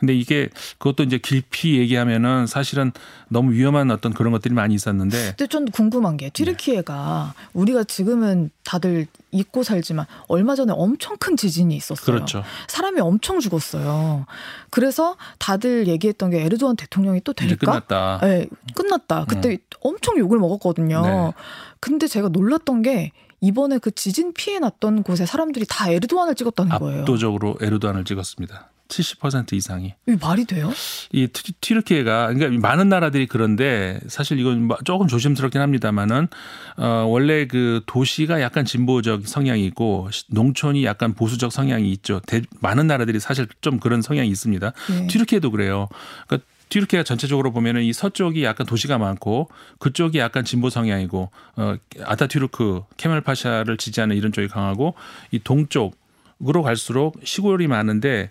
[0.03, 2.91] 근데 이게 그것도 이제 길피 얘기하면은 사실은
[3.29, 5.17] 너무 위험한 어떤 그런 것들이 많이 있었는데.
[5.37, 7.49] 근데 좀 궁금한 게 튀르키예가 네.
[7.53, 12.05] 우리가 지금은 다들 잊고 살지만 얼마 전에 엄청 큰 지진이 있었어요.
[12.05, 12.43] 그렇죠.
[12.67, 14.27] 사람이 엄청 죽었어요.
[14.71, 17.65] 그래서 다들 얘기했던 게 에르도안 대통령이 또 될까?
[17.65, 18.19] 끝났다.
[18.23, 19.27] 네, 끝났다.
[19.27, 19.59] 그때 음.
[19.83, 21.03] 엄청 욕을 먹었거든요.
[21.03, 21.33] 네.
[21.79, 27.01] 근데 제가 놀랐던 게 이번에 그 지진 피해 났던 곳에 사람들이 다 에르도안을 찍었다는 거예요.
[27.01, 28.71] 압도적으로 에르도안을 찍었습니다.
[28.93, 29.95] 70% 이상이.
[30.07, 30.71] 이 말이 돼요?
[31.13, 36.29] 이 튀르키예가 그러니까 많은 나라들이 그런데 사실 이건 뭐 조금 조심스럽긴 합니다만은
[36.77, 42.21] 어 원래 그 도시가 약간 진보적 성향이 있고 농촌이 약간 보수적 성향이 있죠.
[42.27, 44.73] 대, 많은 나라들이 사실 좀 그런 성향이 있습니다.
[44.91, 45.07] 네.
[45.07, 45.89] 튀르키예도 그래요.
[46.27, 52.85] 그러니까 튀르키예 전체적으로 보면은 이 서쪽이 약간 도시가 많고 그쪽이 약간 진보 성향이고 어 아타튀르크
[52.97, 54.95] 케멜 파샤를 지지하는 이런 쪽이 강하고
[55.33, 56.01] 이 동쪽
[56.49, 58.29] 으로 갈수록 시골이 많은데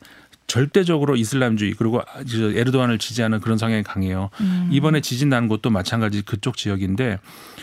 [0.52, 4.30] 절대적으로 이슬람주의 그리고 에르도안을 지지하는 그런 성향이 강해요.
[4.42, 4.68] 음.
[4.70, 7.20] 이번에 지진 난 곳도 마찬가지 그쪽 지역인데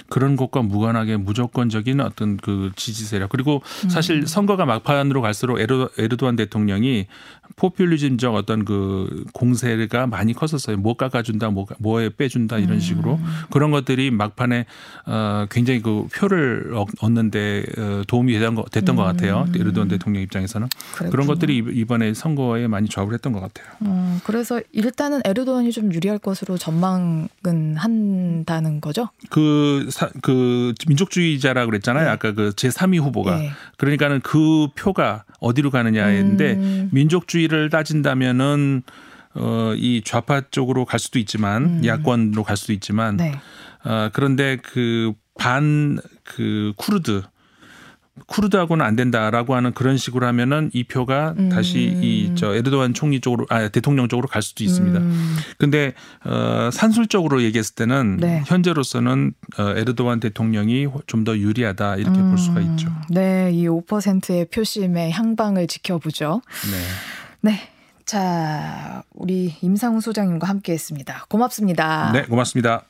[0.08, 4.26] 그런 곳과 무관하게 무조건적인 어떤 그 지지 세력 그리고 사실 음.
[4.26, 7.08] 선거가 막판으로 갈수록 에르, 에르도안 대통령이
[7.56, 10.78] 포퓰리즘적 어떤 그 공세가 많이 컸었어요.
[10.78, 13.24] 뭐 깎아준다, 뭐, 뭐에 빼준다 이런 식으로 음.
[13.50, 14.64] 그런 것들이 막판에
[15.04, 18.96] 어 굉장히 그 표를 얻는데 어, 도움이 됐던 것, 음.
[18.96, 19.46] 것 같아요.
[19.54, 21.10] 에르도안 대통령 입장에서는 그랬구나.
[21.10, 23.66] 그런 것들이 이번에 선거에 많이 조합을 했던 것 같아요.
[23.82, 29.08] 음, 그래서 일단은 에르도안이 좀 유리할 것으로 전망은 한다는 거죠?
[29.30, 32.04] 그, 사, 그 민족주의자라 그랬잖아요.
[32.04, 32.10] 네.
[32.10, 33.38] 아까 그 제3위 후보가.
[33.38, 33.50] 네.
[33.76, 36.88] 그러니까는 그 표가 어디로 가느냐인데 음.
[36.92, 38.82] 민족주의를 따진다면은
[39.34, 41.84] 어, 이 좌파 쪽으로 갈 수도 있지만 음.
[41.84, 43.32] 야권으로 갈 수도 있지만 네.
[43.84, 47.22] 어, 그런데 그 반그 그 쿠르드
[48.26, 51.48] 쿠르드하고는 안 된다라고 하는 그런 식으로 하면은 이 표가 음.
[51.48, 54.98] 다시 이 저 에르도안 총리 쪽으로 아 대통령 쪽으로 갈 수도 있습니다.
[54.98, 55.36] 음.
[55.58, 58.42] 근데 어 산술적으로 얘기했을 때는 네.
[58.46, 62.28] 현재로서는 어 에르도안 대통령이 좀 더 유리하다 이렇게 음.
[62.30, 62.70] 볼 수가 음.
[62.70, 62.88] 있죠.
[63.10, 66.40] 네, 이 5%의 표심의 향방을 지켜보죠.
[66.70, 67.50] 네.
[67.50, 67.60] 네.
[68.06, 71.26] 자, 우리 임상훈 소장님과 함께 했습니다.
[71.28, 72.12] 고맙습니다.
[72.12, 72.84] 네, 고맙습니다.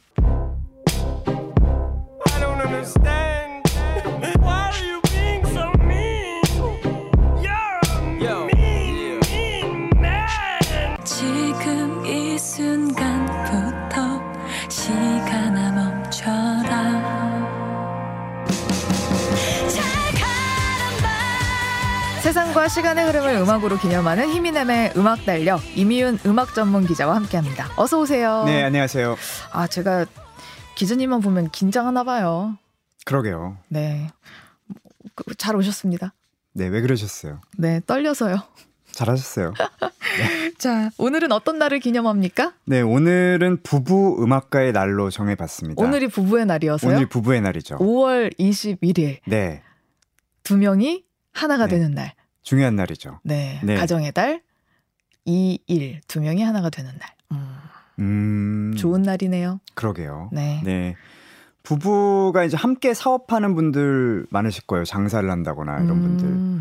[22.69, 27.71] 세대와 시간의 흐름을 음악으로 기념하는 히미넴의 음악 달력 이미윤 음악 전문 기자와 함께합니다.
[27.77, 28.45] 어서 오세요.
[28.45, 29.17] 네, 안녕하세요.
[29.53, 30.07] 아 제가
[30.75, 32.57] 기자님만 보면 긴장하나 봐요.
[33.05, 33.57] 그러게요.
[33.69, 34.09] 네,
[35.15, 36.15] 그, 잘 오셨습니다.
[36.53, 37.41] 네, 왜 그러셨어요?
[37.57, 38.37] 네, 떨려서요.
[38.93, 39.55] 잘하셨어요.
[40.19, 40.53] 네.
[40.59, 42.53] 자, 오늘은 어떤 날을 기념합니까?
[42.65, 45.83] 네, 오늘은 부부 음악가의 날로 정해봤습니다.
[45.83, 46.95] 오늘이 부부의 날이어서요?
[46.95, 47.79] 오늘 부부의 날이죠.
[47.79, 49.19] 5월 21일.
[49.27, 49.63] 네.
[50.43, 51.77] 두 명이 하나가 네.
[51.77, 52.18] 되는 날.
[52.49, 53.21] 중요한 날이죠.
[53.25, 53.61] 네.
[53.63, 53.75] 네.
[53.77, 54.41] 가정의 달
[55.27, 57.11] 2일 두 명이 하나가 되는 날.
[57.33, 57.59] 음.
[57.99, 58.75] 음.
[58.75, 59.61] 좋은 날이네요.
[59.75, 60.31] 그러게요.
[60.33, 60.63] 네.
[60.65, 60.97] 네.
[61.63, 64.87] 부부가 이제 함께 사업하는 분들 많으실 거예요.
[64.87, 66.01] 장사를 한다거나 이런 음.
[66.01, 66.61] 분들.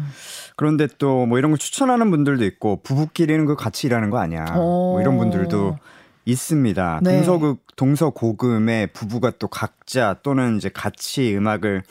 [0.58, 4.44] 그런데 또 뭐 이런 걸 추천하는 분들도 있고 부부끼리는 그 같이 일하는 거 아니야.
[4.56, 5.78] 뭐 이런 분들도
[6.26, 7.00] 있습니다.
[7.04, 7.16] 네.
[7.16, 11.84] 동서극 동서고금의 부부가 또 각자 또는 이제 같이 음악을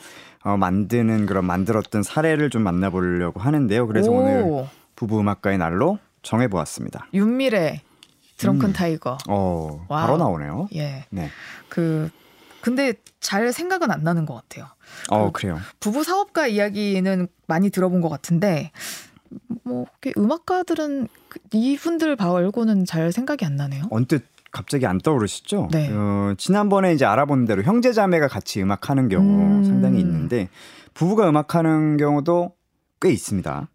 [0.47, 3.85] 어, 만드는 그런 만들었던 사례를 좀 만나보려고 하는데요.
[3.87, 4.23] 그래서 오.
[4.23, 7.07] 늘 부부 음악가의 날로 정해보았습니다.
[7.13, 7.81] 윤미래
[8.37, 8.73] 드렁큰 음.
[8.73, 9.17] 타이거.
[9.27, 10.05] 어, wow.
[10.05, 10.69] 바로 나오네요.
[10.75, 11.05] 예.
[11.09, 11.29] 네.
[11.67, 12.09] 그
[12.61, 14.67] 근데 잘 생각은 안 나는 것 같아요.
[15.09, 15.59] 어, 그 그래요.
[15.81, 18.71] 부부 사업가 이야기는 많이 들어본 것 같은데
[19.63, 19.85] 뭐
[20.17, 23.83] 음악가들은 그 이분들 말고는 잘 생각이 안 나네요.
[23.89, 24.23] 언뜻
[24.57, 25.69] 갑자기 안 떠오르시죠?
[25.71, 25.91] 네.
[25.93, 29.63] 어, 지난번에 이제 알아본 대로 형제자매가 같이 음악하는 경우 음.
[29.63, 30.49] 상당히 있는데
[30.95, 32.53] 부부가 음악하는 경우도
[32.99, 33.69] 꽤 있습니다.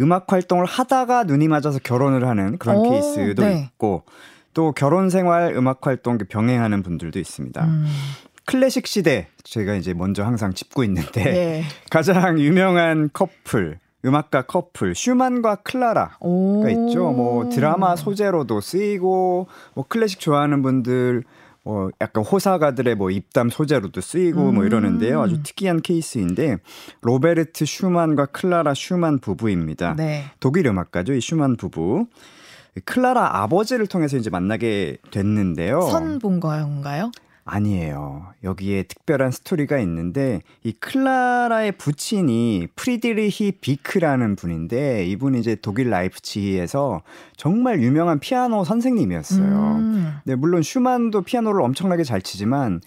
[0.00, 3.70] 음악 활동을 하다가 눈이 맞아서 결혼을 하는 그런 오, 케이스도 네.
[3.72, 4.04] 있고
[4.52, 7.64] 또 결혼 생활 음악 활동 병행하는 분들도 있습니다.
[7.64, 7.86] 음.
[8.44, 11.64] 클래식 시대 제가 이제 먼저 항상 짚고 있는데 네.
[11.90, 17.10] 가장 유명한 커플 음악가 커플 슈만과 클라라가 있죠.
[17.12, 21.24] 뭐 드라마 소재로도 쓰이고 뭐 클래식 좋아하는 분들
[21.64, 24.54] 뭐 약간 호사가들의 뭐 입담 소재로도 쓰이고 음.
[24.56, 25.22] 뭐 이러는데요.
[25.22, 26.58] 아주 특이한 케이스인데
[27.02, 29.94] 로베르트 슈만과 클라라 슈만 부부입니다.
[29.96, 30.24] 네.
[30.40, 31.12] 독일 음악가죠.
[31.12, 32.06] 이 슈만 부부.
[32.84, 35.82] 클라라 아버지를 통해서 이제 만나게 됐는데요.
[35.82, 37.12] 선본거인가요?
[37.44, 38.26] 아니에요.
[38.44, 47.02] 여기에 특별한 스토리가 있는데 이 클라라의 부친이 프리드리히 비크라는 분인데 이분이 이제 독일 라이프치히에서
[47.36, 49.42] 정말 유명한 피아노 선생님이었어요.
[49.76, 50.14] 음.
[50.24, 52.80] 네, 물론 슈만도 피아노를 엄청나게 잘 치지만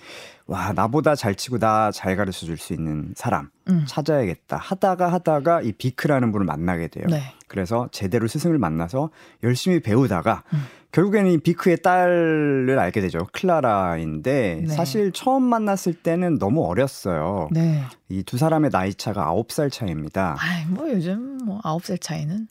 [0.48, 3.84] 와 나보다 잘 치고 나 잘 가르쳐 줄 수 있는 사람 음.
[3.88, 7.06] 찾아야겠다 하다가 하다가 이 비크라는 분을 만나게 돼요.
[7.10, 7.34] 네.
[7.48, 9.10] 그래서 제대로 스승을 만나서
[9.44, 10.64] 열심히 배우다가 음.
[10.96, 13.28] 결국에는 이 비크의 딸을 알게 되죠.
[13.34, 14.74] 클라라인데 네.
[14.74, 17.50] 사실 처음 만났을 때는 너무 어렸어요.
[17.52, 17.84] 네.
[18.08, 20.38] 이 두 사람의 나이 차가 9살 차이입니다.
[20.40, 22.48] 아, 뭐 요즘 뭐 9살 차이는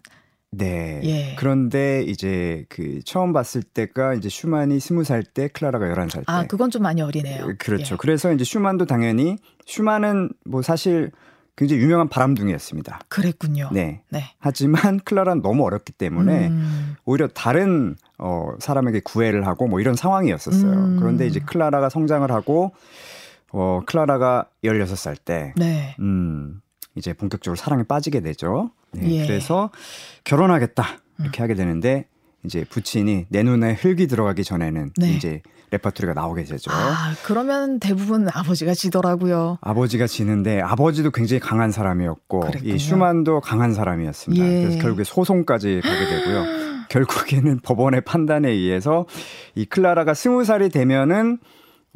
[0.50, 1.00] 네.
[1.04, 1.35] 예.
[1.38, 6.24] 그런데 이제 그 처음 봤을 때가 이제 슈만이 20살 때 클라라가 11살 때.
[6.26, 7.54] 아, 그건 좀 많이 어리네요.
[7.59, 7.94] 그렇죠.
[7.94, 7.98] 예.
[7.98, 11.11] 그래서 이제 슈만도 당연히 슈만은 뭐 사실
[11.57, 13.00] 굉장히 유명한 바람둥이였습니다.
[13.09, 13.70] 그랬군요.
[13.72, 14.02] 네.
[14.11, 14.24] 네.
[14.38, 16.96] 하지만 클라라는 너무 어렸기 때문에 음.
[17.04, 20.72] 오히려 다른 어 사람에게 구애를 하고 뭐 이런 상황이었었어요.
[20.72, 20.96] 음.
[21.00, 22.72] 그런데 이제 클라라가 성장을 하고
[23.53, 25.96] 어 클라라가 16살 때 네.
[26.00, 26.61] 음
[26.94, 28.70] 이제 본격적으로 사랑에 빠지게 되죠.
[28.92, 29.27] 네, 예.
[29.27, 29.70] 그래서
[30.24, 30.85] 결혼하겠다
[31.20, 31.44] 이렇게 음.
[31.44, 32.07] 하게 되는데
[32.44, 35.11] 이제 부친이 내 눈에 흙이 들어가기 전에는 네.
[35.14, 36.70] 이제 레퍼토리가 나오게 되죠.
[36.70, 39.59] 아, 그러면 대부분 아버지가 지더라고요.
[39.61, 42.74] 아버지가 지는데 아버지도 굉장히 강한 사람이었고 그랬군요.
[42.74, 44.44] 이 슈만도 강한 사람이었습니다.
[44.44, 44.62] 예.
[44.62, 46.44] 그래서 결국에 소송까지 가게 되고요.
[46.94, 49.07] 결국에는 법원의 판단에 의해서
[49.54, 51.38] 이 클라라가 스무 살이 되면은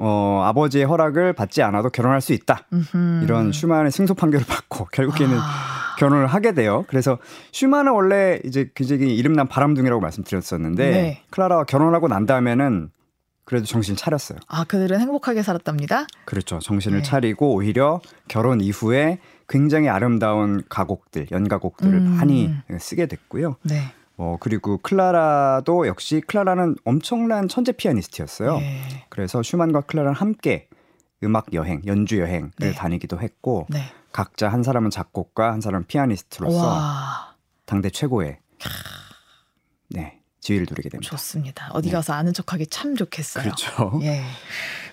[0.01, 2.67] 어, 아버지의 허락을 받지 않아도 결혼할 수 있다.
[2.73, 3.25] 음흠.
[3.25, 5.97] 이런 슈만의 승소 판결을 받고 결국에는 아.
[5.99, 6.85] 결혼을 하게 돼요.
[6.89, 7.19] 그래서
[7.53, 11.23] 슈만은 원래 이제 굉장히 이름난 바람둥이라고 말씀드렸었는데 네.
[11.31, 12.91] 클라라와 결혼하고 난 다음에는
[13.45, 14.39] 그래도 정신 차렸어요.
[14.47, 16.07] 아, 그들은 행복하게 살았답니다.
[16.27, 16.59] 그렇죠.
[16.61, 17.03] 정신을 네.
[17.03, 22.17] 차리고 오히려 결혼 이후에 굉장히 아름다운 가곡들, 연가곡들을 음.
[22.19, 23.57] 많이 쓰게 됐고요.
[23.63, 23.93] 네.
[24.19, 28.59] 어, 그리고 클라라도 역시 클라라는 엄청난 천재 피아니스트였어요.
[28.59, 28.83] 네.
[29.09, 30.69] 그래서 슈만과 클라라는 함께
[31.23, 32.73] 음악 여행, 연주 여행을 네.
[32.73, 33.83] 다니기도 했고 네.
[34.13, 37.37] 각자 한 사람은 작곡가, 한 사람은 피아니스트로서 와.
[37.65, 38.39] 당대 최고의
[39.91, 40.18] 네,
[40.49, 41.11] 지위를 누리게 됩니다.
[41.11, 41.69] 좋습니다.
[41.73, 41.95] 어디 네.
[41.95, 43.45] 가서 아는 척하기 참 좋겠어요.
[43.45, 44.01] 그렇죠.
[44.03, 44.23] 예.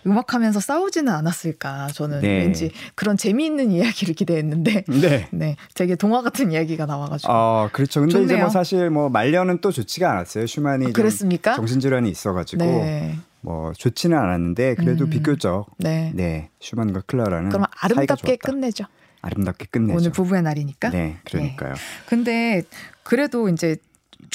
[0.06, 1.88] 음악하면서 싸우지는 않았을까.
[1.94, 2.40] 저는 네.
[2.40, 7.32] 왠지 그런 재미있는 이야기를 기대했는데, 네, 네, 되게 동화 같은 이야기가 나와가지고.
[7.32, 8.02] 아, 그렇죠.
[8.02, 8.26] 근데 좋네요.
[8.26, 10.46] 이제 뭐 사실 뭐 말년은 또 좋지가 않았어요.
[10.46, 11.56] 슈만이 아, 그랬습니까?
[11.56, 12.64] 정신질환이 있어가지고.
[12.64, 13.16] 네.
[13.42, 15.12] 뭐 좋지는 않았는데 그래도 음.
[15.12, 16.12] 비교적 네.
[16.16, 18.86] 네 슈만과 클라라는 그럼 아름답게 끝내죠.
[19.22, 20.00] 아름답게 끝내죠.
[20.00, 20.90] 오늘 부부의 날이니까.
[20.90, 21.74] 네, 그러니까요.
[21.74, 21.80] 네.
[22.08, 22.64] 근데
[23.04, 23.78] 그래도 이제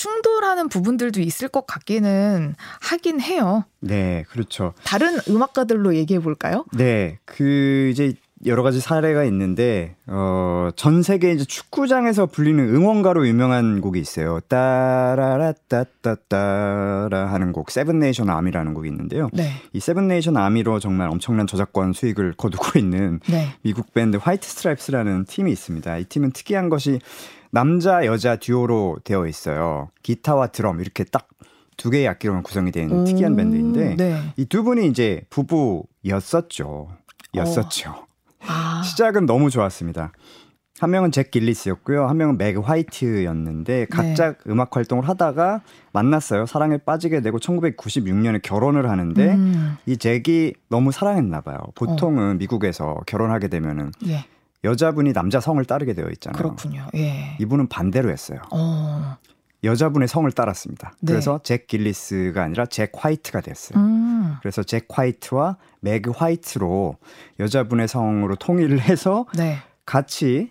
[0.00, 3.66] 충돌하는 부분들도 있을 것 같기는 하긴 해요.
[3.80, 4.72] 네, 그렇죠.
[4.82, 6.64] 다른 음악가들로 얘기해 볼까요?
[6.72, 8.14] 네, 그 이제
[8.46, 14.40] 여러 가지 사례가 있는데 어, 전 세계 이제 축구장에서 불리는 응원가로 유명한 곡이 있어요.
[14.48, 19.28] 따라라따따따라 하는 곡 Seven Nation Army라는 곡이 있는데요.
[19.34, 19.50] 네.
[19.74, 23.48] 이 Seven Nation Army로 정말 엄청난 저작권 수익을 거두고 있는 네.
[23.60, 25.98] 미국 밴드 White Stripes라는 팀이 있습니다.
[25.98, 27.00] 이 팀은 특이한 것이
[27.50, 29.90] 남자 여자 듀오로 되어 있어요.
[30.02, 31.28] 기타와 드럼 이렇게 딱
[31.80, 34.34] 두 개의 악기로만 구성이 되어 있는 특이한 밴드인데 네.
[34.36, 36.88] 이 두 분이 이제 부부였었죠.
[37.34, 37.90] 였었죠.
[37.90, 38.06] 어.
[38.46, 38.82] 아.
[38.84, 40.12] 시작은 너무 좋았습니다.
[40.78, 42.06] 한 명은 잭 길리스였고요.
[42.06, 44.38] 한 명은 매그 화이트였는데 각자 네.
[44.48, 46.44] 음악 활동을 하다가 만났어요.
[46.44, 49.76] 사랑에 빠지게 되고 1996년에 결혼을 하는데 음.
[49.86, 51.56] 이 잭이 너무 사랑했나 봐요.
[51.76, 52.34] 보통은 어.
[52.34, 54.26] 미국에서 결혼하게 되면은 예.
[54.64, 56.36] 여자분이 남자 성을 따르게 되어 있잖아요.
[56.36, 56.86] 그렇군요.
[56.94, 57.36] 예.
[57.40, 58.40] 이분은 반대로 했어요.
[58.50, 59.16] 어.
[59.62, 60.92] 여자분의 성을 따랐습니다.
[61.00, 61.12] 네.
[61.12, 63.78] 그래서 잭 길리스가 아니라 잭 화이트가 됐어요.
[63.78, 64.36] 음.
[64.40, 66.96] 그래서 잭 화이트와 매그 화이트로
[67.38, 69.58] 여자분의 성으로 통일을 해서 네.
[69.84, 70.50] 같이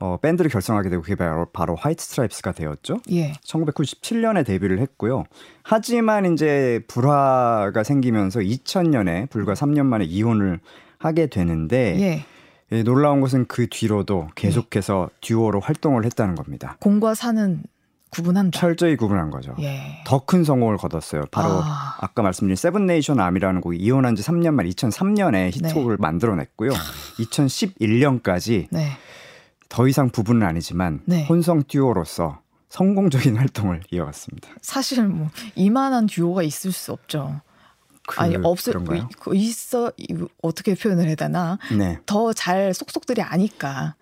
[0.00, 2.98] 어, 밴드를 결성하게 되고 그게 바로, 바로 White Stripes가 되었죠.
[3.12, 3.34] 예.
[3.44, 5.22] 1997년에 데뷔를 했고요.
[5.62, 10.58] 하지만 이제 불화가 생기면서 2000년에 불과 3년 만에 이혼을
[10.98, 12.24] 하게 되는데 예.
[12.72, 15.16] 예, 놀라운 것은 그 뒤로도 계속해서 예.
[15.20, 16.76] 듀오로 활동을 했다는 겁니다.
[16.80, 17.62] 공과 사는
[18.10, 18.58] 구분한다.
[18.58, 19.54] 철저히 구분한 거죠.
[19.60, 20.02] 예.
[20.06, 21.24] 더 큰 성공을 거뒀어요.
[21.30, 26.00] 바로 아까 말씀드린 Seven Nation Army라는 곡이 이혼한 지 3년 만 2003년에 히트곡을 네.
[26.00, 26.70] 만들어냈고요.
[27.18, 28.90] 2011년까지 네.
[29.70, 31.24] 더 이상 부부는 아니지만 네.
[31.24, 34.48] 혼성 듀오로서 성공적인 활동을 이어갔습니다.
[34.60, 37.40] 사실 뭐 이만한 듀오가 있을 수 없죠.
[38.06, 39.92] 그, 아니 없을 그, 그 있어
[40.42, 41.98] 어떻게 표현을 해야 되나 네.
[42.06, 43.94] 더잘 속속들이 아니까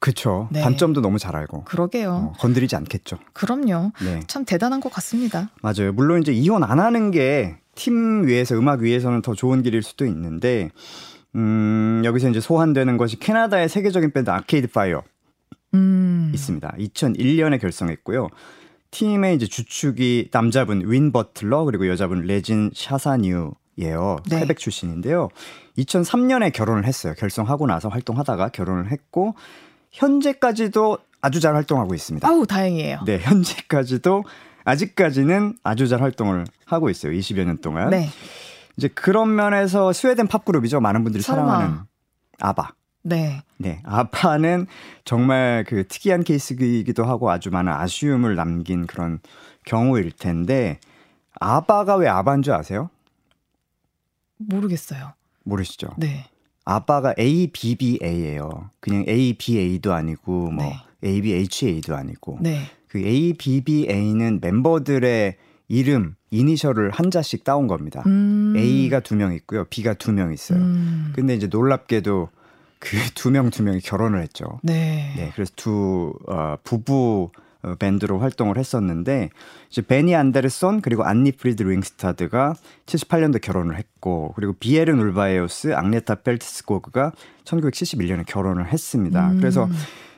[0.00, 0.48] 그렇죠.
[0.50, 0.60] 네.
[0.62, 1.62] 단점도 너무 잘 알고.
[1.64, 2.10] 그러게요.
[2.10, 3.18] 어, 건드리지 않겠죠.
[3.32, 3.92] 그럼요.
[4.02, 4.20] 네.
[4.26, 5.50] 참 대단한 것 같습니다.
[5.62, 5.92] 맞아요.
[5.92, 10.70] 물론 이제 이혼 안 하는 게 팀 위에서 음악 위에서는 더 좋은 길일 수도 있는데
[11.34, 15.02] 음, 여기서 이제 소환되는 것이 캐나다의 세계적인 밴드 Arcade Fire
[15.74, 16.30] 음.
[16.34, 16.74] 있습니다.
[16.78, 18.28] 2001년에 결성했고요.
[18.92, 24.18] 팀의 이제 주축이 남자분 윈 버틀러 그리고 여자분 레진 샤사뉴예요.
[24.28, 24.40] 네.
[24.40, 25.28] 퀘벡 출신인데요.
[25.78, 27.14] 2003년에 결혼을 했어요.
[27.18, 29.34] 결성하고 나서 활동하다가 결혼을 했고
[29.90, 32.28] 현재까지도 아주 잘 활동하고 있습니다.
[32.28, 33.00] 아우 다행이에요.
[33.06, 34.24] 네, 현재까지도
[34.64, 37.12] 아직까지는 아주 잘 활동을 하고 있어요.
[37.12, 37.90] 20여 년 동안.
[37.90, 38.08] 네.
[38.76, 40.80] 이제 그런 면에서 스웨덴 팝 그룹이죠.
[40.80, 41.44] 많은 분들이 설마.
[41.44, 41.78] 사랑하는
[42.40, 42.72] 아바.
[43.02, 43.42] 네.
[43.58, 43.80] 네.
[43.84, 44.66] 아바는
[45.04, 49.18] 정말 그 특이한 케이스이기도 하고 아주 많은 아쉬움을 남긴 그런
[49.64, 50.78] 경우일 텐데
[51.40, 52.90] 아바가 왜 아바인 줄 아세요?
[54.38, 55.12] 모르겠어요.
[55.44, 55.88] 모르시죠?
[55.98, 56.26] 네.
[56.64, 58.70] 아빠가 ABBA예요.
[58.80, 60.76] 그냥 ABA도 아니고 뭐 네.
[61.04, 62.38] ABHA도 아니고.
[62.40, 62.66] 네.
[62.88, 65.36] 그 ABBA는 멤버들의
[65.68, 68.02] 이름, 이니셜을 한자씩 따온 겁니다.
[68.06, 68.54] 음.
[68.56, 69.64] A가 두 명 있고요.
[69.64, 70.58] B가 두 명 있어요.
[70.58, 71.12] 음.
[71.14, 72.28] 근데 이제 놀랍게도
[72.82, 74.58] 그 두 명 두 명이 결혼을 했죠.
[74.62, 75.12] 네.
[75.16, 75.30] 네.
[75.34, 77.30] 그래서 두 어, 부부
[77.62, 79.30] 어, 밴드로 활동을 했었는데
[79.70, 82.54] 이제 베니 안데르손 그리고 안니 프리드 링스타드가
[82.86, 87.12] 78년도 결혼을 했고 그리고 비에른 울바에우스 앙네타 펠트스코그가
[87.44, 89.30] 1971년에 결혼을 했습니다.
[89.30, 89.38] 음.
[89.38, 89.68] 그래서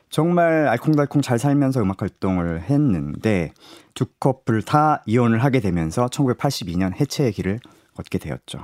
[0.09, 3.53] 정말 알콩달콩 잘 살면서 음악 활동을 했는데
[3.93, 7.61] 두 커플 다 이혼을 하게 되면서 1982년 해체의 길을
[7.95, 8.61] 걷게 되었죠.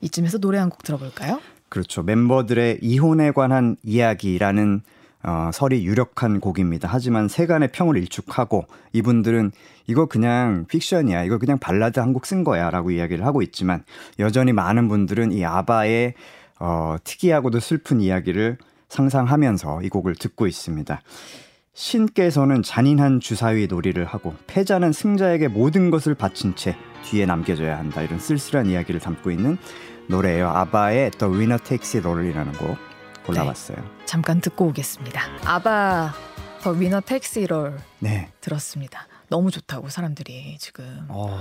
[0.00, 1.40] 이쯤에서 노래 한 곡 들어볼까요?
[1.70, 2.02] 그렇죠.
[2.02, 4.82] 멤버들의 이혼에 관한 이야기라는
[5.22, 6.88] 어, 설이 유력한 곡입니다.
[6.90, 9.52] 하지만 세간의 평을 일축하고 이분들은
[9.86, 11.24] 이거 그냥 픽션이야.
[11.24, 12.70] 이거 그냥 발라드 한 곡 쓴 거야.
[12.70, 13.84] 라고 이야기를 하고 있지만
[14.18, 16.14] 여전히 많은 분들은 이 아바의
[16.58, 21.00] 어, 특이하고도 슬픈 이야기를 상상하면서 이 곡을 듣고 있습니다.
[21.72, 28.02] 신께서는 잔인한 주사위 놀이를 하고 패자는 승자에게 모든 것을 바친 채 뒤에 남겨져야 한다.
[28.02, 29.56] 이런 쓸쓸한 이야기를 담고 있는
[30.10, 30.48] 노래예요.
[30.48, 32.76] 아바의 The Winner Takes It All이라는 곡.
[33.24, 33.76] 골라봤어요.
[33.76, 35.22] 네, 잠깐 듣고 오겠습니다.
[35.44, 36.12] 아바
[36.62, 38.30] 더 위너 텍시롤 네.
[38.40, 39.06] 들었습니다.
[39.28, 41.38] 너무 좋다고 사람들이 지금 어...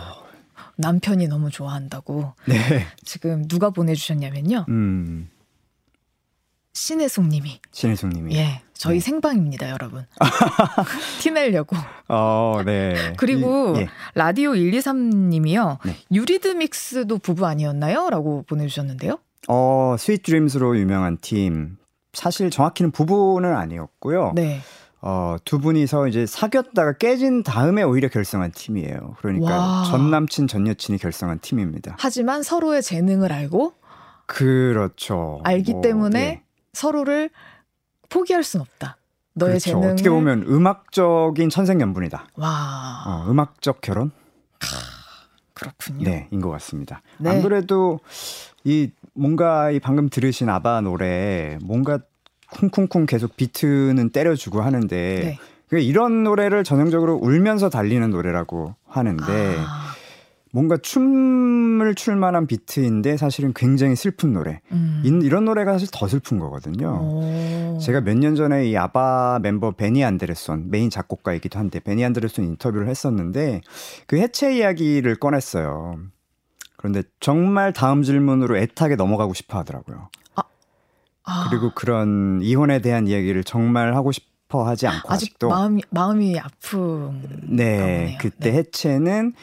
[0.76, 2.86] 남편이 너무 좋아한다고 네.
[3.04, 4.66] 지금 누가 보내주셨냐면요.
[4.70, 5.30] 음...
[6.80, 7.60] 신혜숙님이.
[7.72, 8.36] 신혜숙님이.
[8.36, 8.62] 예.
[8.74, 9.00] 저희 네.
[9.02, 10.06] 생방입니다, 여러분.
[11.20, 11.76] 티 내려고.
[12.08, 13.14] 어, 네.
[13.18, 13.90] 그리고 이, 예.
[14.16, 15.80] 라디오 123님이요.
[15.86, 15.98] 네.
[16.12, 18.10] Eurythmics도 부부 아니었나요?
[18.10, 19.20] 라고 보내주셨는데요.
[19.50, 21.78] 어, Sweet Dreams로 유명한 팀.
[22.14, 24.32] 사실 정확히는 부부는 아니었고요.
[24.36, 24.62] 네.
[25.02, 29.16] 어, 두 분이서 이제 사귀었다가 깨진 다음에 오히려 결성한 팀이에요.
[29.20, 29.84] 그러니까 와.
[29.84, 31.98] 전 남친, 전 여친이 결성한 팀입니다.
[32.00, 33.74] 하지만 서로의 재능을 알고
[34.28, 35.42] 그렇죠.
[35.44, 36.44] 알기 뭐, 때문에 네.
[36.74, 37.30] 서로를
[38.10, 38.98] 포기할 순 없다.
[39.34, 39.64] 너의 그렇죠.
[39.72, 42.26] 재능을 어떻게 보면 음악적인 천생연분이다.
[42.36, 43.04] 와.
[43.06, 44.12] 어, 음악적 결혼?
[45.54, 46.04] 그렇군요.
[46.10, 47.02] 네, 인 것 같습니다.
[47.18, 47.30] 네.
[47.30, 48.00] 안 그래도
[48.64, 52.00] 이 뭔가 이 방금 들으신 아바 노래 뭔가
[52.52, 55.38] 쿵쿵쿵 계속 비트는 때려주고 하는데
[55.72, 55.80] 네.
[55.82, 59.89] 이런 노래를 전형적으로 울면서 달리는 노래라고 하는데 아.
[60.52, 64.62] 뭔가 춤을 출 만한 비트인데 사실은 굉장히 슬픈 노래.
[64.72, 65.02] 음.
[65.24, 66.88] 이런 노래가 사실 더 슬픈 거거든요.
[66.90, 67.78] 오.
[67.80, 72.88] 제가 몇 년 전에 이 ABBA 멤버 베니 안데르손 메인 작곡가이기도 한데 베니 안데르손 인터뷰를
[72.88, 73.62] 했었는데
[74.08, 76.00] 그 해체 이야기를 꺼냈어요.
[76.78, 80.10] 그런데 정말 다음 질문으로 애타게 넘어가고 싶어 하더라고요.
[80.36, 80.44] 아.
[81.26, 81.48] 아.
[81.50, 87.22] 그리고 그런 이혼에 대한 이야기를 정말 하고 싶어 하지 않고 아직 아직도 마음이 마음이 아픈
[87.44, 88.58] 네, 그때 네.
[88.58, 89.34] 해체는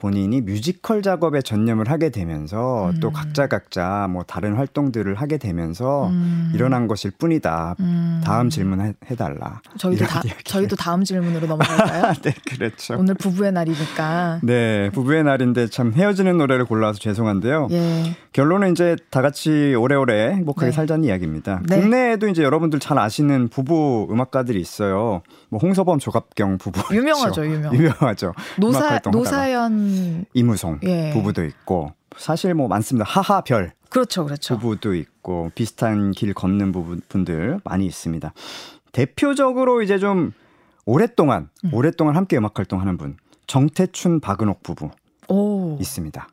[0.00, 3.00] 본인이 뮤지컬 작업에 전념을 하게 되면서 음.
[3.00, 6.50] 또 각자 각자 뭐 다른 활동들을 하게 되면서 음.
[6.54, 7.76] 일어난 것일 뿐이다.
[7.80, 8.22] 음.
[8.24, 9.60] 다음 질문 해, 해달라.
[9.78, 12.14] 저희도 다, 저희도 다음 질문으로 넘어갈까요?
[12.22, 12.96] 네, 그렇죠.
[12.98, 14.40] 오늘 부부의 날이니까.
[14.42, 17.68] 네, 부부의 날인데 참 헤어지는 노래를 골라서 죄송한데요.
[17.70, 18.16] 예.
[18.32, 20.72] 결론은 이제 다 같이 오래오래 행복하게 네.
[20.72, 21.60] 살자는 이야기입니다.
[21.68, 21.78] 네.
[21.78, 25.20] 국내에도 이제 여러분들 잘 아시는 부부 음악가들이 있어요.
[25.50, 27.74] 뭐 홍서범 조갑경 부부 유명하죠, 유명.
[27.74, 28.32] 유명하죠.
[28.58, 29.89] 노사 노사연
[30.34, 31.10] 이무송 예.
[31.12, 33.04] 부부도 있고 사실 뭐 많습니다.
[33.08, 34.58] 하하별 그렇죠, 그렇죠.
[34.58, 38.32] 부부도 있고 비슷한 길 걷는 부분들 많이 있습니다.
[38.92, 40.32] 대표적으로 이제 좀
[40.86, 41.74] 오랫동안 음.
[41.74, 43.16] 오랫동안 함께 음악 활동하는 분
[43.46, 44.90] 정태춘 박은옥 부부
[45.28, 45.76] 오.
[45.80, 46.28] 있습니다.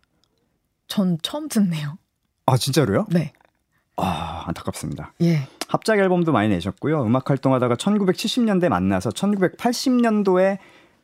[0.87, 1.97] 전 처음 듣네요.
[2.45, 3.07] 아 진짜로요?
[3.09, 3.33] 네.
[3.97, 5.13] 아 안타깝습니다.
[5.21, 5.47] 예.
[5.67, 7.03] 합작 앨범도 많이 내셨고요.
[7.03, 10.59] 음악 활동하다가 1970년대 만나서 1980년도에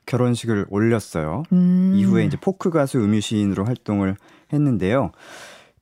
[0.05, 1.43] 결혼식을 올렸어요.
[1.51, 1.93] 음.
[1.95, 4.15] 이후에 이제 포크 가수 음유 시인으로 활동을
[4.51, 5.11] 했는데요.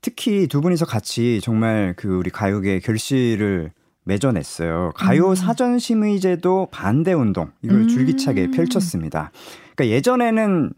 [0.01, 3.71] 특히 두 분이서 같이 정말 그 우리 가요계 결실을
[4.03, 4.91] 맺어냈어요.
[4.95, 5.35] 가요 음.
[5.35, 7.87] 사전 심의제도 반대 운동 이걸 음.
[7.87, 9.31] 줄기차게 펼쳤습니다.
[9.75, 10.73] 그러니까 예전에는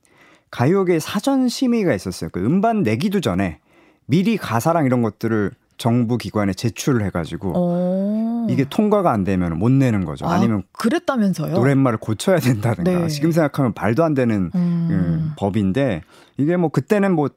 [0.52, 2.30] 가요계 사전 심의가 있었어요.
[2.32, 3.60] 그 음반 내기도 전에
[4.06, 8.48] 미리 가사랑 이런 것들을 정부 기관에 제출을 해가지고 오.
[8.50, 10.26] 이게 통과가 안 되면 못 내는 거죠.
[10.26, 11.54] 아, 니면 그랬다면서요?
[11.54, 12.92] 노랫말을 고쳐야 된다든가.
[12.92, 13.08] 네.
[13.08, 14.88] 지금 생각하면 말도 안 되는 음.
[14.92, 16.02] 음, 법인데
[16.38, 17.30] 이게 뭐 그때는 뭐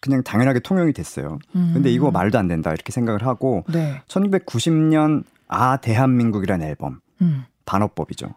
[0.00, 1.38] 그냥 당연하게 통용이 됐어요.
[1.56, 1.70] 음.
[1.74, 4.02] 근데 이거 말도 안 된다 이렇게 생각을 하고 네.
[4.08, 7.44] 1990년 아 대한민국이라는 앨범 음.
[7.64, 8.34] 반어법이죠.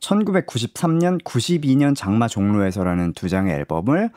[0.00, 4.10] 1993년 92년 장마 종로에서라는 두 장의 앨범을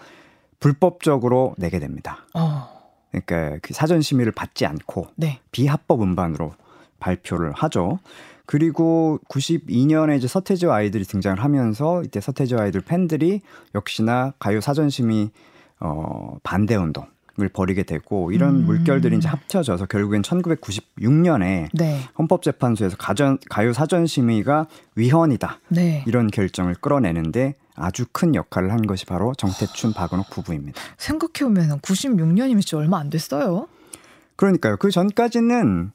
[0.60, 2.26] 불법적으로 내게 됩니다.
[2.34, 2.77] 어.
[3.12, 5.40] 그러니까 그 사전 심의를 받지 않고 네.
[5.52, 6.54] 비합법 음반으로
[7.00, 8.00] 발표를 하죠.
[8.46, 13.42] 그리고 92년에 이제 서태지와 아이들이 등장을 하면서 이때 서태지와 아이들 팬들이
[13.76, 15.32] 역시나 가요 사전 심의
[15.80, 17.06] 어 반대 운동
[17.40, 18.66] 을 벌이게 되고 이런 음.
[18.66, 22.00] 물결들이 이제 합쳐져서 결국엔 1996년에 네.
[22.18, 26.04] 헌법재판소에서 가전, 가요 사전 심의가 위헌이다 네.
[26.08, 30.80] 이런 결정을 끌어내는데 아주 큰 역할을 한 것이 바로 정태춘 박은옥 부부입니다.
[30.98, 33.68] 생각해보면 96년이면 진짜 얼마 안 됐어요.
[34.36, 34.78] 그러니까요.
[34.78, 35.92] 그 전까지는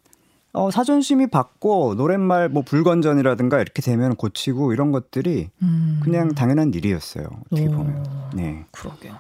[0.55, 6.01] 어, 사전심의 받고 노랫말 뭐 불건전이라든가 이렇게 되면 고치고 이런 것들이 음.
[6.03, 7.25] 그냥 당연한 일이었어요.
[7.47, 8.31] 어떻게 보면.
[8.35, 8.67] 네.
[8.71, 9.17] 그러게요.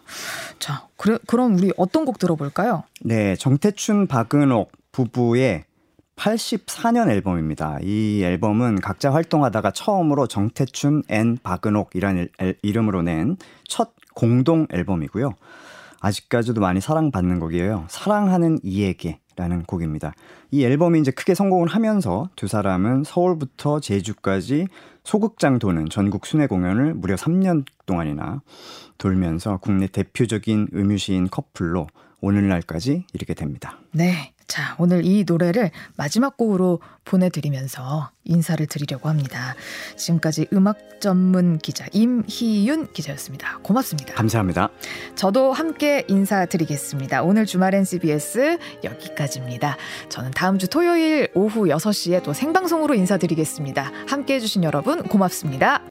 [0.58, 2.84] 자, 그래, 그럼 우리 어떤 곡 들어볼까요?
[3.00, 5.64] 네, 정태춘 박은옥 부부의
[6.22, 7.78] 84년 앨범입니다.
[7.82, 12.28] 이 앨범은 각자 활동하다가 처음으로 정태춘 and 박은옥이라는
[12.62, 13.36] 이름으로 낸
[13.72, 15.32] 첫 공동 앨범이고요.
[16.00, 17.86] 아직까지도 많이 사랑받는 곡이에요.
[17.88, 20.12] 사랑하는 이에게라는 곡입니다.
[20.50, 24.66] 이 앨범이 이제 크게 성공을 하면서 두 사람은 서울부터 제주까지
[25.04, 28.42] 소극장 도는 전국 순회 공연을 무려 3년 동안이나
[28.98, 31.86] 돌면서 국내 대표적인 음유시인 커플로
[32.20, 33.78] 오늘날까지 이르게 됩니다.
[33.92, 34.31] 네.
[34.46, 39.54] 자, 오늘 이 노래를 마지막 곡으로 보내드리면서 인사를 드리려고 합니다.
[39.96, 43.58] 지금까지 음악 전문 기자 임희윤 기자였습니다.
[43.62, 44.14] 고맙습니다.
[44.14, 44.70] 감사합니다.
[45.16, 47.22] 저도 함께 인사드리겠습니다.
[47.22, 49.76] 오늘 주말엔 CBS 여기까지입니다.
[50.08, 53.90] 저는 다음 주 토요일 오후 6시에 또 생방송으로 인사드리겠습니다.
[54.06, 55.82] 함께 해주신 여러분 고맙습니다.